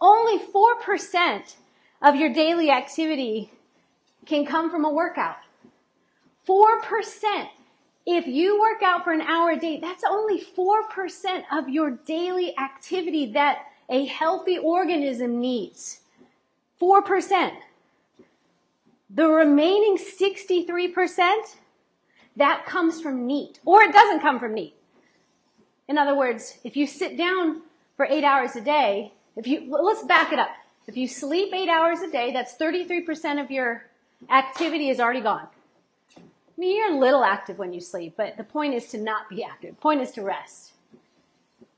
Only 0.00 0.38
4% 0.38 1.56
of 2.02 2.16
your 2.16 2.32
daily 2.32 2.70
activity 2.70 3.52
can 4.26 4.46
come 4.46 4.70
from 4.70 4.84
a 4.84 4.90
workout. 4.90 5.36
4%. 6.48 7.48
If 8.06 8.26
you 8.26 8.58
work 8.58 8.82
out 8.82 9.04
for 9.04 9.12
an 9.12 9.20
hour 9.20 9.50
a 9.50 9.58
day, 9.58 9.78
that's 9.78 10.02
only 10.08 10.40
4% 10.40 11.42
of 11.52 11.68
your 11.68 11.90
daily 11.90 12.56
activity 12.58 13.32
that 13.32 13.66
a 13.88 14.06
healthy 14.06 14.58
organism 14.58 15.40
needs. 15.40 16.00
4%. 16.80 17.52
The 19.10 19.28
remaining 19.28 19.98
63%, 19.98 21.56
that 22.36 22.64
comes 22.64 23.00
from 23.00 23.26
NEAT, 23.26 23.58
or 23.64 23.82
it 23.82 23.92
doesn't 23.92 24.20
come 24.20 24.38
from 24.38 24.54
NEAT. 24.54 24.74
In 25.88 25.98
other 25.98 26.16
words, 26.16 26.58
if 26.64 26.76
you 26.76 26.86
sit 26.86 27.18
down 27.18 27.62
for 27.96 28.06
eight 28.06 28.24
hours 28.24 28.56
a 28.56 28.60
day, 28.60 29.12
if 29.36 29.46
you, 29.46 29.66
let's 29.70 30.02
back 30.04 30.32
it 30.32 30.38
up. 30.38 30.50
If 30.86 30.96
you 30.96 31.06
sleep 31.06 31.52
eight 31.54 31.68
hours 31.68 32.00
a 32.00 32.10
day, 32.10 32.32
that's 32.32 32.56
33% 32.56 33.42
of 33.42 33.50
your 33.50 33.86
activity 34.28 34.90
is 34.90 35.00
already 35.00 35.20
gone. 35.20 35.46
I 36.16 36.20
mean, 36.58 36.76
you're 36.76 36.92
a 36.92 36.98
little 36.98 37.24
active 37.24 37.58
when 37.58 37.72
you 37.72 37.80
sleep, 37.80 38.14
but 38.16 38.36
the 38.36 38.44
point 38.44 38.74
is 38.74 38.88
to 38.88 38.98
not 38.98 39.28
be 39.28 39.42
active. 39.42 39.76
The 39.76 39.80
point 39.80 40.00
is 40.00 40.10
to 40.12 40.22
rest. 40.22 40.72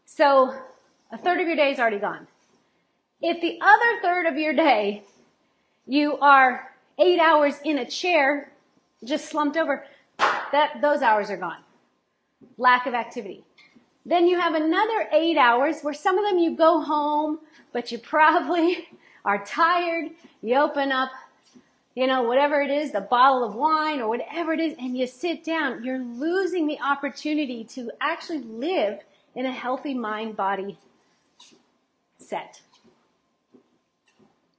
So 0.07 0.55
a 1.11 1.19
third 1.19 1.41
of 1.41 1.47
your 1.47 1.57
day 1.57 1.71
is 1.71 1.79
already 1.79 1.99
gone. 1.99 2.27
If 3.21 3.41
the 3.41 3.59
other 3.61 4.01
third 4.03 4.27
of 4.27 4.37
your 4.37 4.55
day 4.55 5.05
you 5.87 6.17
are 6.19 6.73
eight 6.99 7.19
hours 7.19 7.55
in 7.65 7.79
a 7.79 7.85
chair, 7.89 8.53
just 9.05 9.29
slumped 9.29 9.57
over, 9.57 9.85
that, 10.19 10.81
those 10.81 11.03
hours 11.03 11.31
are 11.31 11.37
gone. 11.37 11.59
Lack 12.57 12.87
of 12.87 12.95
activity. 12.95 13.45
Then 14.05 14.27
you 14.27 14.39
have 14.39 14.55
another 14.55 15.09
eight 15.13 15.37
hours 15.37 15.81
where 15.83 15.95
some 15.95 16.19
of 16.19 16.25
them 16.25 16.39
you 16.39 16.57
go 16.57 16.81
home, 16.81 17.39
but 17.73 17.93
you 17.93 17.99
probably 17.99 18.89
are 19.25 19.45
tired. 19.45 20.11
You 20.43 20.57
open 20.57 20.91
up, 20.91 21.11
you 21.95 22.07
know, 22.07 22.23
whatever 22.23 22.61
it 22.61 22.71
is, 22.71 22.91
the 22.91 23.01
bottle 23.01 23.45
of 23.45 23.55
wine 23.55 24.01
or 24.01 24.09
whatever 24.09 24.53
it 24.53 24.61
is, 24.61 24.75
and 24.79 24.97
you 24.97 25.07
sit 25.07 25.45
down. 25.45 25.85
You're 25.85 26.03
losing 26.03 26.67
the 26.67 26.81
opportunity 26.81 27.65
to 27.65 27.91
actually 28.01 28.41
live 28.41 29.01
in 29.35 29.47
a 29.47 29.53
healthy 29.53 29.95
mind 29.95 30.37
body 30.37 30.79
set. 32.19 32.61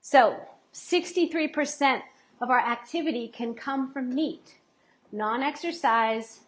So, 0.00 0.36
63% 0.72 2.02
of 2.40 2.50
our 2.50 2.58
activity 2.58 3.28
can 3.28 3.54
come 3.54 3.92
from 3.92 4.14
NEAT, 4.14 4.56
non-exercise, 5.12 6.40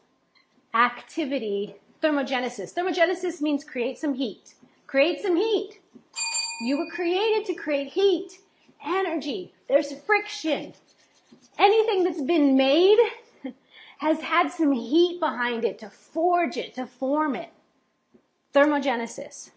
activity, 0.74 1.76
thermogenesis. 2.06 2.72
Thermogenesis 2.72 3.40
means 3.40 3.64
create 3.64 3.98
some 3.98 4.14
heat. 4.14 4.54
Create 4.86 5.20
some 5.20 5.36
heat. 5.36 5.80
You 6.62 6.78
were 6.78 6.90
created 6.94 7.44
to 7.46 7.54
create 7.54 7.88
heat, 7.88 8.38
energy. 8.84 9.52
There's 9.68 9.92
friction. 9.92 10.72
Anything 11.58 12.04
that's 12.04 12.22
been 12.22 12.56
made 12.56 12.98
has 13.98 14.20
had 14.20 14.50
some 14.50 14.72
heat 14.72 15.18
behind 15.20 15.64
it 15.64 15.78
to 15.80 15.90
forge 15.90 16.56
it, 16.56 16.74
to 16.74 16.86
form 16.86 17.34
it. 17.34 17.50
Thermogenesis. 18.54 19.50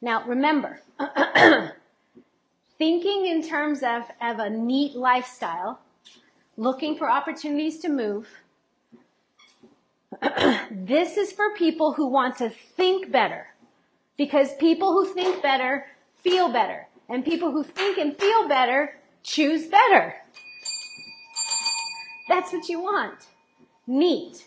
Now 0.00 0.24
remember, 0.26 0.82
thinking 2.78 3.26
in 3.26 3.42
terms 3.42 3.82
of, 3.82 4.02
of 4.20 4.38
a 4.38 4.50
NEAT 4.50 4.94
lifestyle, 4.94 5.80
looking 6.56 6.96
for 6.96 7.10
opportunities 7.10 7.78
to 7.80 7.88
move, 7.88 8.28
this 10.70 11.16
is 11.16 11.32
for 11.32 11.54
people 11.56 11.92
who 11.92 12.06
want 12.06 12.38
to 12.38 12.50
think 12.50 13.10
better. 13.10 13.48
Because 14.16 14.54
people 14.54 14.92
who 14.92 15.12
think 15.12 15.42
better 15.42 15.86
feel 16.22 16.48
better. 16.48 16.88
And 17.08 17.24
people 17.24 17.52
who 17.52 17.62
think 17.62 17.98
and 17.98 18.16
feel 18.16 18.48
better 18.48 18.98
choose 19.22 19.66
better. 19.66 20.14
That's 22.28 22.52
what 22.52 22.68
you 22.68 22.80
want. 22.80 23.26
NEAT. 23.86 24.46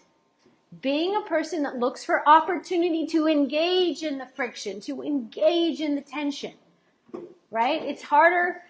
Being 0.82 1.16
a 1.16 1.22
person 1.22 1.64
that 1.64 1.80
looks 1.80 2.06
for 2.06 2.28
opportunity 2.28 3.08
to 3.08 3.28
engage 3.28 4.04
in 4.04 4.18
the 4.18 4.28
friction, 4.36 4.82
to 4.82 5.02
engage 5.02 5.82
in 5.82 5.96
the 5.96 6.02
tension 6.02 6.54
right? 7.52 7.82
It's 7.84 8.04
harder 8.04 8.62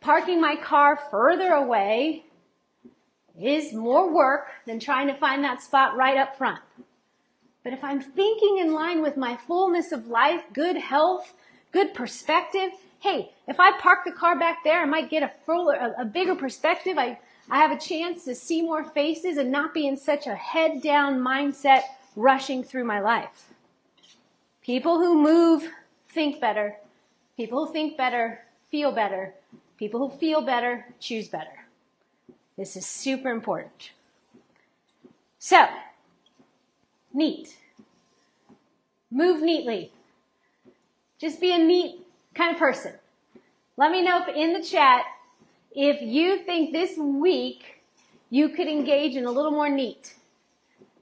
parking 0.00 0.40
my 0.40 0.56
car 0.56 0.98
further 1.10 1.52
away 1.52 2.24
is 3.40 3.72
more 3.72 4.12
work 4.12 4.48
than 4.66 4.78
trying 4.78 5.06
to 5.08 5.14
find 5.14 5.42
that 5.42 5.62
spot 5.62 5.96
right 5.96 6.16
up 6.16 6.36
front. 6.36 6.60
But 7.64 7.72
if 7.72 7.82
I'm 7.84 8.00
thinking 8.00 8.58
in 8.58 8.72
line 8.72 9.02
with 9.02 9.16
my 9.16 9.36
fullness 9.36 9.92
of 9.92 10.08
life, 10.08 10.42
good 10.52 10.76
health, 10.76 11.34
good 11.72 11.94
perspective, 11.94 12.70
hey, 13.00 13.32
if 13.46 13.58
I 13.60 13.78
park 13.78 14.00
the 14.04 14.12
car 14.12 14.38
back 14.38 14.64
there, 14.64 14.82
I 14.82 14.86
might 14.86 15.10
get 15.10 15.22
a 15.22 15.32
fuller, 15.46 15.94
a, 15.98 16.04
bigger 16.04 16.34
perspective. 16.34 16.98
I, 16.98 17.18
I 17.48 17.58
have 17.58 17.70
a 17.70 17.78
chance 17.78 18.24
to 18.24 18.34
see 18.34 18.62
more 18.62 18.84
faces 18.84 19.36
and 19.36 19.50
not 19.50 19.74
be 19.74 19.86
in 19.86 19.96
such 19.96 20.26
a 20.26 20.34
head 20.34 20.82
down 20.82 21.20
mindset 21.20 21.82
rushing 22.16 22.64
through 22.64 22.84
my 22.84 23.00
life. 23.00 23.52
People 24.62 24.98
who 24.98 25.20
move 25.20 25.68
think 26.08 26.40
better 26.40 26.76
People 27.36 27.66
who 27.66 27.72
think 27.72 27.96
better 27.96 28.40
feel 28.70 28.92
better. 28.92 29.34
People 29.78 30.08
who 30.08 30.16
feel 30.18 30.42
better 30.42 30.86
choose 31.00 31.28
better. 31.28 31.61
This 32.62 32.76
is 32.76 32.86
super 32.86 33.28
important. 33.28 33.90
So, 35.40 35.66
neat. 37.12 37.56
Move 39.10 39.42
neatly. 39.42 39.90
Just 41.18 41.40
be 41.40 41.52
a 41.52 41.58
neat 41.58 42.06
kind 42.36 42.54
of 42.54 42.60
person. 42.60 42.92
Let 43.76 43.90
me 43.90 44.00
know 44.00 44.24
in 44.32 44.52
the 44.52 44.62
chat 44.62 45.02
if 45.72 46.00
you 46.02 46.44
think 46.44 46.70
this 46.70 46.96
week 46.96 47.82
you 48.30 48.50
could 48.50 48.68
engage 48.68 49.16
in 49.16 49.24
a 49.24 49.32
little 49.32 49.50
more 49.50 49.68
neat. 49.68 50.14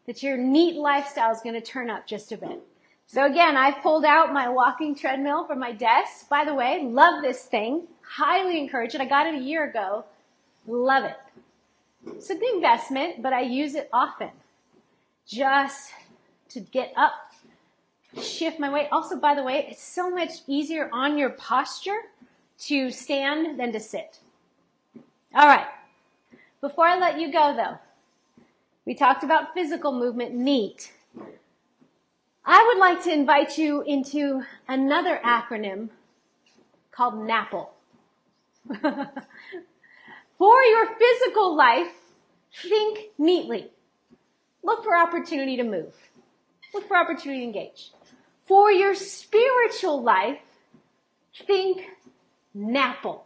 That 0.06 0.22
your 0.22 0.38
neat 0.38 0.76
lifestyle 0.76 1.30
is 1.30 1.42
going 1.42 1.56
to 1.56 1.60
turn 1.60 1.90
up 1.90 2.06
just 2.06 2.32
a 2.32 2.38
bit. 2.38 2.62
So 3.06 3.26
again, 3.26 3.58
I've 3.58 3.82
pulled 3.82 4.06
out 4.06 4.32
my 4.32 4.48
walking 4.48 4.94
treadmill 4.94 5.46
from 5.46 5.58
my 5.58 5.72
desk. 5.72 6.26
By 6.30 6.46
the 6.46 6.54
way, 6.54 6.82
love 6.82 7.22
this 7.22 7.44
thing. 7.44 7.82
Highly 8.00 8.58
encourage 8.58 8.94
it. 8.94 9.02
I 9.02 9.04
got 9.04 9.26
it 9.26 9.34
a 9.34 9.44
year 9.44 9.68
ago. 9.68 10.06
Love 10.66 11.04
it. 11.04 11.16
It's 12.06 12.30
a 12.30 12.34
good 12.34 12.54
investment, 12.54 13.22
but 13.22 13.32
I 13.32 13.42
use 13.42 13.74
it 13.74 13.88
often. 13.92 14.30
Just 15.26 15.92
to 16.50 16.60
get 16.60 16.92
up, 16.96 17.32
shift 18.20 18.58
my 18.58 18.72
weight. 18.72 18.88
Also, 18.90 19.16
by 19.16 19.34
the 19.34 19.42
way, 19.42 19.66
it's 19.70 19.82
so 19.82 20.10
much 20.10 20.30
easier 20.46 20.88
on 20.92 21.18
your 21.18 21.30
posture 21.30 22.00
to 22.60 22.90
stand 22.90 23.58
than 23.58 23.72
to 23.72 23.80
sit. 23.80 24.18
All 25.34 25.46
right. 25.46 25.66
Before 26.60 26.86
I 26.86 26.98
let 26.98 27.20
you 27.20 27.32
go 27.32 27.54
though, 27.56 27.78
we 28.84 28.94
talked 28.94 29.24
about 29.24 29.54
physical 29.54 29.92
movement, 29.92 30.34
neat. 30.34 30.92
I 32.44 32.64
would 32.66 32.78
like 32.78 33.02
to 33.04 33.12
invite 33.12 33.56
you 33.56 33.82
into 33.82 34.42
another 34.66 35.20
acronym 35.24 35.90
called 36.90 37.14
NAPPLE. 37.14 37.70
For 40.40 40.60
your 40.62 40.86
physical 40.96 41.54
life, 41.54 41.92
think 42.50 43.10
neatly. 43.18 43.70
Look 44.64 44.82
for 44.82 44.96
opportunity 44.96 45.58
to 45.58 45.64
move. 45.64 45.94
Look 46.72 46.88
for 46.88 46.96
opportunity 46.96 47.40
to 47.40 47.46
engage. 47.46 47.90
For 48.46 48.70
your 48.70 48.94
spiritual 48.94 50.02
life, 50.02 50.38
think 51.46 51.90
NAPPLE. 52.54 53.22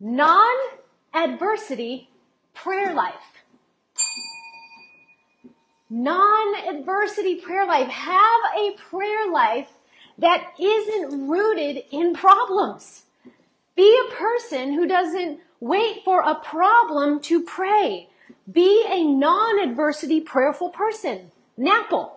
Non-adversity 0.00 2.08
prayer 2.54 2.94
life 2.94 3.14
non-adversity 5.88 7.36
prayer 7.36 7.64
life. 7.66 7.86
Have 7.88 8.40
a 8.56 8.72
prayer 8.90 9.30
life 9.30 9.68
that 10.18 10.52
isn't 10.58 11.28
rooted 11.28 11.84
in 11.90 12.14
problems. 12.14 13.04
Be 13.76 14.00
a 14.06 14.14
person 14.14 14.72
who 14.72 14.88
doesn't 14.88 15.40
wait 15.60 16.02
for 16.04 16.20
a 16.20 16.34
problem 16.34 17.20
to 17.20 17.42
pray. 17.42 18.08
Be 18.50 18.84
a 18.88 19.04
non-adversity 19.04 20.20
prayerful 20.20 20.70
person. 20.70 21.30
Napple. 21.58 22.12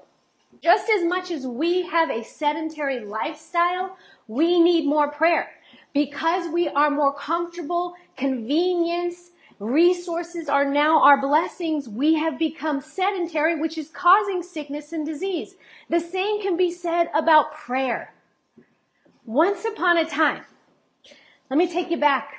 Just 0.61 0.89
as 0.89 1.05
much 1.05 1.31
as 1.31 1.47
we 1.47 1.87
have 1.87 2.09
a 2.09 2.23
sedentary 2.23 2.99
lifestyle, 2.99 3.97
we 4.27 4.59
need 4.59 4.85
more 4.85 5.09
prayer. 5.09 5.49
Because 5.93 6.51
we 6.51 6.67
are 6.67 6.91
more 6.91 7.13
comfortable, 7.13 7.95
convenience, 8.17 9.31
resources 9.59 10.47
are 10.47 10.69
now 10.69 11.01
our 11.01 11.19
blessings, 11.19 11.89
we 11.89 12.15
have 12.15 12.39
become 12.39 12.81
sedentary, 12.81 13.59
which 13.59 13.77
is 13.77 13.89
causing 13.89 14.41
sickness 14.43 14.93
and 14.93 15.05
disease. 15.05 15.55
The 15.89 15.99
same 15.99 16.41
can 16.41 16.57
be 16.57 16.71
said 16.71 17.09
about 17.13 17.53
prayer. 17.53 18.13
Once 19.25 19.65
upon 19.65 19.97
a 19.97 20.05
time, 20.05 20.43
let 21.49 21.57
me 21.57 21.71
take 21.71 21.89
you 21.91 21.97
back. 21.97 22.38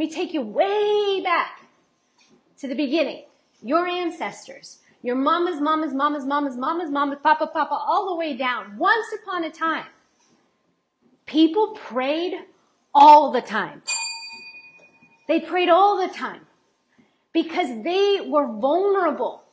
Me 0.00 0.10
take 0.10 0.34
you 0.34 0.40
way 0.40 1.20
back 1.22 1.60
to 2.58 2.66
the 2.66 2.74
beginning. 2.74 3.24
Your 3.62 3.86
ancestors, 3.86 4.78
your 5.02 5.14
mama's, 5.14 5.60
mama's, 5.60 5.92
mama's, 5.92 6.24
mama's, 6.24 6.56
mama's, 6.56 6.90
mama's, 6.90 7.18
papa, 7.22 7.46
papa, 7.46 7.74
all 7.74 8.08
the 8.08 8.16
way 8.16 8.36
down. 8.36 8.78
Once 8.78 9.06
upon 9.22 9.44
a 9.44 9.50
time, 9.50 9.86
people 11.26 11.74
prayed 11.74 12.34
all 12.94 13.30
the 13.30 13.42
time. 13.42 13.82
They 15.28 15.40
prayed 15.40 15.68
all 15.68 16.04
the 16.04 16.12
time 16.12 16.46
because 17.32 17.82
they 17.84 18.20
were 18.26 18.46
vulnerable. 18.46 19.44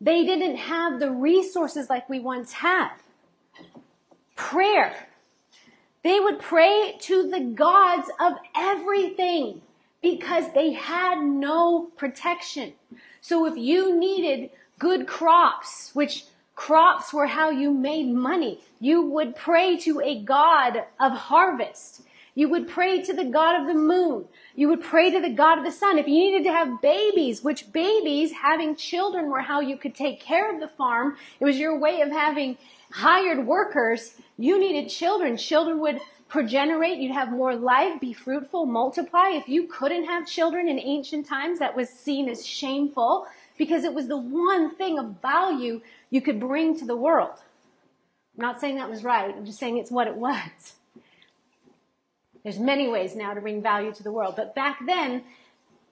They 0.00 0.24
didn't 0.24 0.56
have 0.56 0.98
the 0.98 1.10
resources 1.10 1.88
like 1.88 2.08
we 2.08 2.18
once 2.18 2.52
had. 2.52 2.90
Prayer. 4.34 5.08
They 6.02 6.18
would 6.18 6.40
pray 6.40 6.96
to 7.00 7.30
the 7.30 7.40
gods 7.40 8.10
of 8.18 8.34
everything 8.56 9.62
because 10.02 10.52
they 10.52 10.72
had 10.72 11.22
no 11.22 11.90
protection. 11.96 12.72
So 13.20 13.46
if 13.46 13.56
you 13.56 13.96
needed 13.96 14.50
good 14.78 15.06
crops, 15.06 15.90
which 15.94 16.24
crops 16.56 17.12
were 17.12 17.28
how 17.28 17.50
you 17.50 17.70
made 17.70 18.12
money, 18.12 18.60
you 18.80 19.00
would 19.02 19.36
pray 19.36 19.76
to 19.78 20.00
a 20.00 20.20
god 20.20 20.84
of 20.98 21.12
harvest. 21.12 22.02
You 22.34 22.48
would 22.48 22.66
pray 22.66 23.02
to 23.02 23.12
the 23.12 23.26
God 23.26 23.60
of 23.60 23.66
the 23.66 23.74
moon. 23.74 24.24
You 24.56 24.68
would 24.68 24.82
pray 24.82 25.10
to 25.10 25.20
the 25.20 25.32
God 25.32 25.58
of 25.58 25.64
the 25.64 25.70
sun. 25.70 25.98
If 25.98 26.08
you 26.08 26.14
needed 26.14 26.44
to 26.44 26.52
have 26.52 26.80
babies, 26.80 27.44
which 27.44 27.70
babies, 27.72 28.32
having 28.32 28.74
children 28.74 29.28
were 29.28 29.42
how 29.42 29.60
you 29.60 29.76
could 29.76 29.94
take 29.94 30.20
care 30.20 30.52
of 30.52 30.58
the 30.58 30.68
farm. 30.68 31.16
It 31.40 31.44
was 31.44 31.58
your 31.58 31.78
way 31.78 32.00
of 32.00 32.10
having 32.10 32.56
hired 32.90 33.46
workers. 33.46 34.14
You 34.42 34.58
needed 34.58 34.90
children. 34.90 35.36
Children 35.36 35.78
would 35.82 36.00
progenerate. 36.26 36.98
You'd 36.98 37.12
have 37.12 37.30
more 37.30 37.54
life, 37.54 38.00
be 38.00 38.12
fruitful, 38.12 38.66
multiply. 38.66 39.28
If 39.28 39.48
you 39.48 39.68
couldn't 39.68 40.06
have 40.06 40.26
children 40.26 40.66
in 40.66 40.80
ancient 40.80 41.26
times, 41.26 41.60
that 41.60 41.76
was 41.76 41.88
seen 41.88 42.28
as 42.28 42.44
shameful 42.44 43.28
because 43.56 43.84
it 43.84 43.94
was 43.94 44.08
the 44.08 44.16
one 44.16 44.74
thing 44.74 44.98
of 44.98 45.22
value 45.22 45.80
you 46.10 46.20
could 46.20 46.40
bring 46.40 46.76
to 46.80 46.84
the 46.84 46.96
world. 46.96 47.38
I'm 48.36 48.42
not 48.42 48.60
saying 48.60 48.78
that 48.78 48.90
was 48.90 49.04
right. 49.04 49.32
I'm 49.32 49.46
just 49.46 49.60
saying 49.60 49.78
it's 49.78 49.92
what 49.92 50.08
it 50.08 50.16
was. 50.16 50.74
There's 52.42 52.58
many 52.58 52.88
ways 52.88 53.14
now 53.14 53.34
to 53.34 53.40
bring 53.40 53.62
value 53.62 53.92
to 53.92 54.02
the 54.02 54.10
world. 54.10 54.34
But 54.34 54.56
back 54.56 54.80
then, 54.84 55.22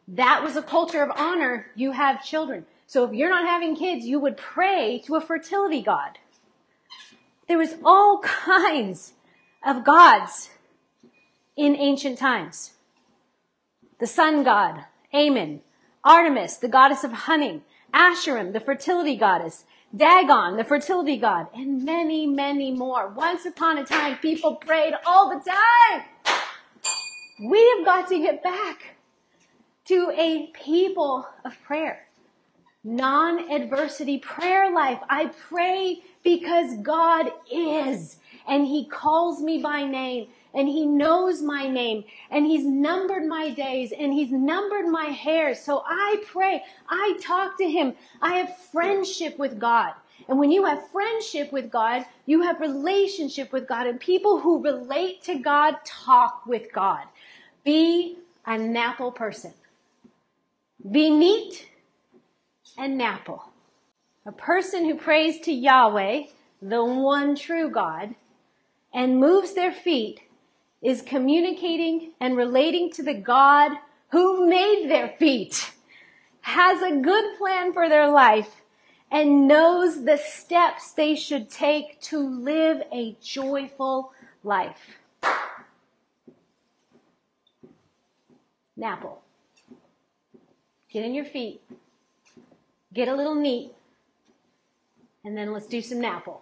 that 0.08 0.42
was 0.42 0.56
a 0.56 0.62
culture 0.62 1.04
of 1.04 1.12
honor. 1.14 1.66
You 1.76 1.92
have 1.92 2.24
children. 2.24 2.66
So 2.88 3.04
if 3.04 3.12
you're 3.12 3.30
not 3.30 3.46
having 3.46 3.76
kids, 3.76 4.06
you 4.06 4.18
would 4.18 4.36
pray 4.36 5.00
to 5.06 5.14
a 5.14 5.20
fertility 5.20 5.82
god. 5.82 6.18
There 7.50 7.58
was 7.58 7.74
all 7.84 8.18
kinds 8.22 9.14
of 9.66 9.82
gods 9.82 10.50
in 11.56 11.74
ancient 11.74 12.16
times. 12.16 12.74
The 13.98 14.06
sun 14.06 14.44
god, 14.44 14.84
Amun, 15.12 15.62
Artemis, 16.04 16.58
the 16.58 16.68
goddess 16.68 17.02
of 17.02 17.10
hunting, 17.10 17.62
Asherim, 17.92 18.52
the 18.52 18.60
fertility 18.60 19.16
goddess, 19.16 19.64
Dagon, 19.92 20.58
the 20.58 20.62
fertility 20.62 21.16
god, 21.16 21.48
and 21.52 21.84
many, 21.84 22.24
many 22.24 22.70
more. 22.70 23.08
Once 23.08 23.44
upon 23.44 23.78
a 23.78 23.84
time, 23.84 24.18
people 24.18 24.54
prayed 24.54 24.94
all 25.04 25.28
the 25.30 25.50
time. 25.50 26.04
We 27.42 27.74
have 27.76 27.84
got 27.84 28.08
to 28.10 28.18
get 28.20 28.44
back 28.44 28.94
to 29.86 30.12
a 30.16 30.52
people 30.54 31.26
of 31.44 31.60
prayer. 31.64 32.06
Non-adversity 32.82 34.18
prayer 34.18 34.72
life. 34.72 35.00
I 35.08 35.26
pray 35.26 36.02
because 36.24 36.76
God 36.78 37.30
is 37.52 38.16
and 38.48 38.66
he 38.66 38.86
calls 38.86 39.42
me 39.42 39.58
by 39.58 39.84
name 39.84 40.28
and 40.54 40.66
he 40.66 40.86
knows 40.86 41.42
my 41.42 41.68
name 41.68 42.04
and 42.30 42.46
he's 42.46 42.64
numbered 42.64 43.26
my 43.26 43.50
days 43.50 43.92
and 43.92 44.12
he's 44.12 44.32
numbered 44.32 44.86
my 44.86 45.06
hairs. 45.06 45.60
So 45.60 45.82
I 45.86 46.22
pray. 46.26 46.64
I 46.88 47.18
talk 47.20 47.58
to 47.58 47.70
him. 47.70 47.94
I 48.22 48.36
have 48.36 48.56
friendship 48.56 49.38
with 49.38 49.58
God. 49.58 49.92
And 50.28 50.38
when 50.38 50.50
you 50.50 50.64
have 50.64 50.88
friendship 50.90 51.52
with 51.52 51.70
God, 51.70 52.04
you 52.26 52.42
have 52.42 52.60
relationship 52.60 53.52
with 53.52 53.68
God 53.68 53.86
and 53.86 54.00
people 54.00 54.40
who 54.40 54.62
relate 54.62 55.22
to 55.24 55.38
God 55.38 55.76
talk 55.84 56.46
with 56.46 56.72
God. 56.72 57.04
Be 57.64 58.16
a 58.46 58.52
NAPL 58.52 59.14
person. 59.14 59.52
Be 60.90 61.10
neat 61.10 61.69
and 62.76 63.00
NAPL. 63.00 63.40
A 64.26 64.32
person 64.32 64.84
who 64.84 64.94
prays 64.96 65.40
to 65.40 65.52
Yahweh, 65.52 66.24
the 66.60 66.84
one 66.84 67.36
true 67.36 67.70
God, 67.70 68.14
and 68.92 69.18
moves 69.18 69.54
their 69.54 69.72
feet 69.72 70.20
is 70.82 71.02
communicating 71.02 72.12
and 72.20 72.36
relating 72.36 72.90
to 72.92 73.02
the 73.02 73.14
God 73.14 73.72
who 74.10 74.48
made 74.48 74.88
their 74.88 75.14
feet, 75.18 75.72
has 76.42 76.82
a 76.82 76.96
good 76.96 77.38
plan 77.38 77.72
for 77.72 77.88
their 77.88 78.10
life, 78.10 78.62
and 79.10 79.48
knows 79.48 80.04
the 80.04 80.16
steps 80.16 80.92
they 80.92 81.14
should 81.14 81.50
take 81.50 82.00
to 82.00 82.18
live 82.18 82.82
a 82.92 83.16
joyful 83.22 84.12
life. 84.42 84.98
NAPL. 88.78 89.18
Get 90.90 91.04
in 91.04 91.14
your 91.14 91.24
feet. 91.24 91.60
Get 92.92 93.08
a 93.08 93.14
little 93.14 93.34
neat. 93.34 93.72
And 95.24 95.36
then 95.36 95.52
let's 95.52 95.66
do 95.66 95.80
some 95.80 95.98
NAPL. 95.98 96.38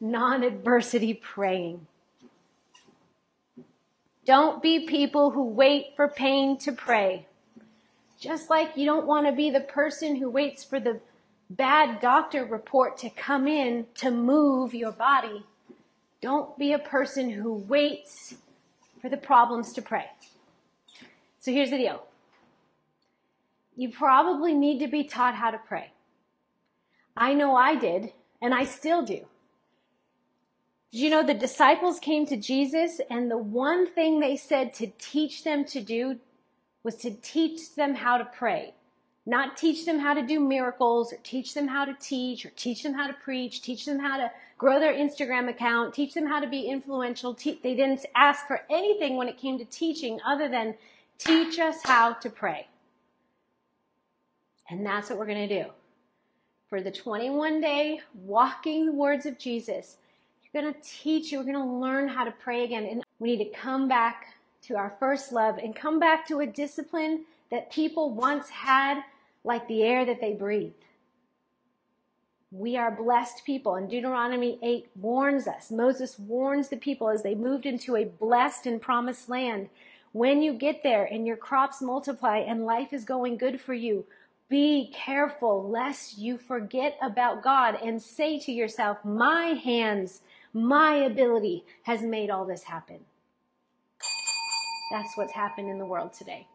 Non-adversity 0.00 1.14
praying. 1.14 1.86
Don't 4.24 4.62
be 4.62 4.86
people 4.86 5.30
who 5.30 5.44
wait 5.44 5.94
for 5.96 6.08
pain 6.08 6.58
to 6.58 6.72
pray. 6.72 7.26
Just 8.20 8.50
like 8.50 8.76
you 8.76 8.84
don't 8.84 9.06
want 9.06 9.26
to 9.26 9.32
be 9.32 9.50
the 9.50 9.60
person 9.60 10.16
who 10.16 10.30
waits 10.30 10.62
for 10.62 10.78
the 10.78 11.00
bad 11.50 12.00
doctor 12.00 12.44
report 12.44 12.96
to 12.98 13.10
come 13.10 13.48
in 13.48 13.86
to 13.96 14.10
move 14.10 14.74
your 14.74 14.92
body. 14.92 15.44
Don't 16.20 16.56
be 16.56 16.72
a 16.72 16.78
person 16.78 17.30
who 17.30 17.52
waits 17.52 18.34
for 19.00 19.08
the 19.08 19.16
problems 19.16 19.72
to 19.72 19.82
pray. 19.82 20.06
So 21.40 21.50
here's 21.50 21.70
the 21.70 21.78
deal. 21.78 22.06
You 23.76 23.90
probably 23.90 24.54
need 24.54 24.78
to 24.80 24.88
be 24.88 25.04
taught 25.04 25.34
how 25.34 25.50
to 25.50 25.58
pray. 25.58 25.92
I 27.16 27.34
know 27.34 27.56
I 27.56 27.74
did, 27.74 28.12
and 28.40 28.54
I 28.54 28.64
still 28.64 29.02
do. 29.02 29.26
Did 30.90 31.00
you 31.00 31.10
know 31.10 31.22
the 31.22 31.34
disciples 31.34 31.98
came 31.98 32.26
to 32.26 32.36
Jesus, 32.36 33.00
and 33.10 33.30
the 33.30 33.38
one 33.38 33.86
thing 33.86 34.20
they 34.20 34.36
said 34.36 34.74
to 34.74 34.88
teach 34.98 35.44
them 35.44 35.64
to 35.66 35.80
do 35.80 36.18
was 36.82 36.96
to 36.96 37.10
teach 37.10 37.74
them 37.74 37.94
how 37.94 38.18
to 38.18 38.24
pray? 38.24 38.74
Not 39.24 39.56
teach 39.56 39.86
them 39.86 40.00
how 40.00 40.14
to 40.14 40.22
do 40.22 40.40
miracles, 40.40 41.12
or 41.12 41.18
teach 41.22 41.54
them 41.54 41.68
how 41.68 41.84
to 41.84 41.94
teach, 42.00 42.44
or 42.44 42.50
teach 42.50 42.82
them 42.82 42.94
how 42.94 43.06
to 43.06 43.12
preach, 43.14 43.62
teach 43.62 43.86
them 43.86 44.00
how 44.00 44.16
to 44.18 44.30
grow 44.58 44.78
their 44.80 44.94
Instagram 44.94 45.48
account, 45.48 45.94
teach 45.94 46.12
them 46.12 46.26
how 46.26 46.40
to 46.40 46.48
be 46.48 46.62
influential. 46.62 47.32
They 47.34 47.74
didn't 47.74 48.04
ask 48.14 48.46
for 48.46 48.62
anything 48.68 49.16
when 49.16 49.28
it 49.28 49.38
came 49.38 49.58
to 49.58 49.64
teaching 49.64 50.18
other 50.26 50.48
than 50.48 50.74
Teach 51.24 51.60
us 51.60 51.76
how 51.84 52.14
to 52.14 52.30
pray. 52.30 52.66
And 54.70 54.84
that's 54.86 55.10
what 55.10 55.18
we're 55.18 55.26
going 55.26 55.48
to 55.48 55.62
do. 55.62 55.70
For 56.68 56.80
the 56.80 56.90
21 56.90 57.60
day 57.60 58.00
walking 58.14 58.86
the 58.86 58.92
words 58.92 59.26
of 59.26 59.38
Jesus, 59.38 59.98
you're 60.42 60.62
going 60.62 60.72
to 60.72 60.80
teach 60.82 61.30
you, 61.30 61.38
we're 61.38 61.44
going 61.44 61.56
to 61.56 61.64
learn 61.64 62.08
how 62.08 62.24
to 62.24 62.30
pray 62.30 62.64
again. 62.64 62.84
And 62.84 63.04
we 63.18 63.36
need 63.36 63.44
to 63.44 63.50
come 63.58 63.88
back 63.88 64.34
to 64.62 64.76
our 64.76 64.94
first 64.98 65.32
love 65.32 65.58
and 65.58 65.74
come 65.74 65.98
back 65.98 66.26
to 66.28 66.40
a 66.40 66.46
discipline 66.46 67.24
that 67.50 67.70
people 67.70 68.14
once 68.14 68.48
had 68.48 69.02
like 69.44 69.66
the 69.68 69.82
air 69.82 70.04
that 70.04 70.20
they 70.20 70.32
breathe. 70.32 70.72
We 72.50 72.76
are 72.76 72.90
blessed 72.90 73.44
people. 73.44 73.74
And 73.74 73.90
Deuteronomy 73.90 74.58
8 74.62 74.90
warns 74.96 75.46
us. 75.46 75.70
Moses 75.70 76.18
warns 76.18 76.68
the 76.68 76.76
people 76.76 77.08
as 77.08 77.22
they 77.22 77.34
moved 77.34 77.66
into 77.66 77.96
a 77.96 78.04
blessed 78.04 78.66
and 78.66 78.80
promised 78.80 79.28
land 79.28 79.68
when 80.12 80.42
you 80.42 80.52
get 80.52 80.82
there 80.82 81.04
and 81.04 81.26
your 81.26 81.36
crops 81.36 81.80
multiply 81.80 82.38
and 82.38 82.64
life 82.64 82.92
is 82.92 83.04
going 83.04 83.38
good 83.38 83.60
for 83.60 83.74
you, 83.74 84.04
be 84.52 84.92
careful 84.94 85.66
lest 85.66 86.18
you 86.18 86.36
forget 86.36 86.98
about 87.00 87.42
God 87.42 87.78
and 87.82 88.00
say 88.02 88.38
to 88.40 88.52
yourself, 88.52 89.02
my 89.02 89.58
hands, 89.64 90.20
my 90.52 90.94
ability 90.94 91.64
has 91.84 92.02
made 92.02 92.28
all 92.28 92.44
this 92.44 92.62
happen. 92.62 92.98
That's 94.90 95.16
what's 95.16 95.32
happened 95.32 95.70
in 95.70 95.78
the 95.78 95.86
world 95.86 96.12
today. 96.12 96.46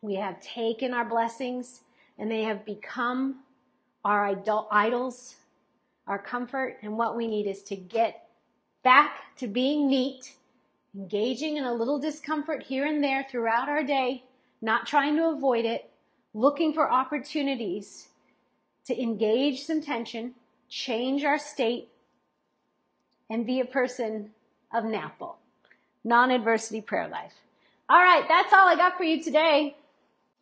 We 0.00 0.16
have 0.16 0.40
taken 0.40 0.92
our 0.92 1.04
blessings 1.04 1.82
and 2.18 2.28
they 2.28 2.42
have 2.42 2.64
become 2.64 3.36
our 4.04 4.36
idols, 4.72 5.36
our 6.08 6.18
comfort, 6.18 6.78
and 6.82 6.98
what 6.98 7.16
we 7.16 7.28
need 7.28 7.46
is 7.46 7.62
to 7.62 7.76
get 7.76 8.26
back 8.82 9.36
to 9.36 9.46
being 9.46 9.86
neat 9.86 10.34
engaging 10.96 11.58
in 11.58 11.64
a 11.64 11.72
little 11.72 12.00
discomfort 12.00 12.64
here 12.64 12.86
and 12.86 13.04
there 13.04 13.24
throughout 13.30 13.68
our 13.68 13.84
day, 13.84 14.24
not 14.60 14.84
trying 14.84 15.14
to 15.16 15.28
avoid 15.28 15.64
it, 15.64 15.91
looking 16.34 16.72
for 16.72 16.90
opportunities 16.90 18.08
to 18.86 19.00
engage 19.00 19.64
some 19.64 19.80
tension, 19.80 20.34
change 20.68 21.24
our 21.24 21.38
state, 21.38 21.88
and 23.30 23.46
be 23.46 23.60
a 23.60 23.64
person 23.64 24.30
of 24.72 24.84
NAPL. 24.84 25.36
non 26.04 26.30
adversity 26.30 26.80
prayer 26.80 27.08
life. 27.08 27.34
All 27.88 28.00
right, 28.00 28.24
that's 28.28 28.52
all 28.52 28.66
I 28.68 28.76
got 28.76 28.96
for 28.96 29.04
you 29.04 29.22
today. 29.22 29.76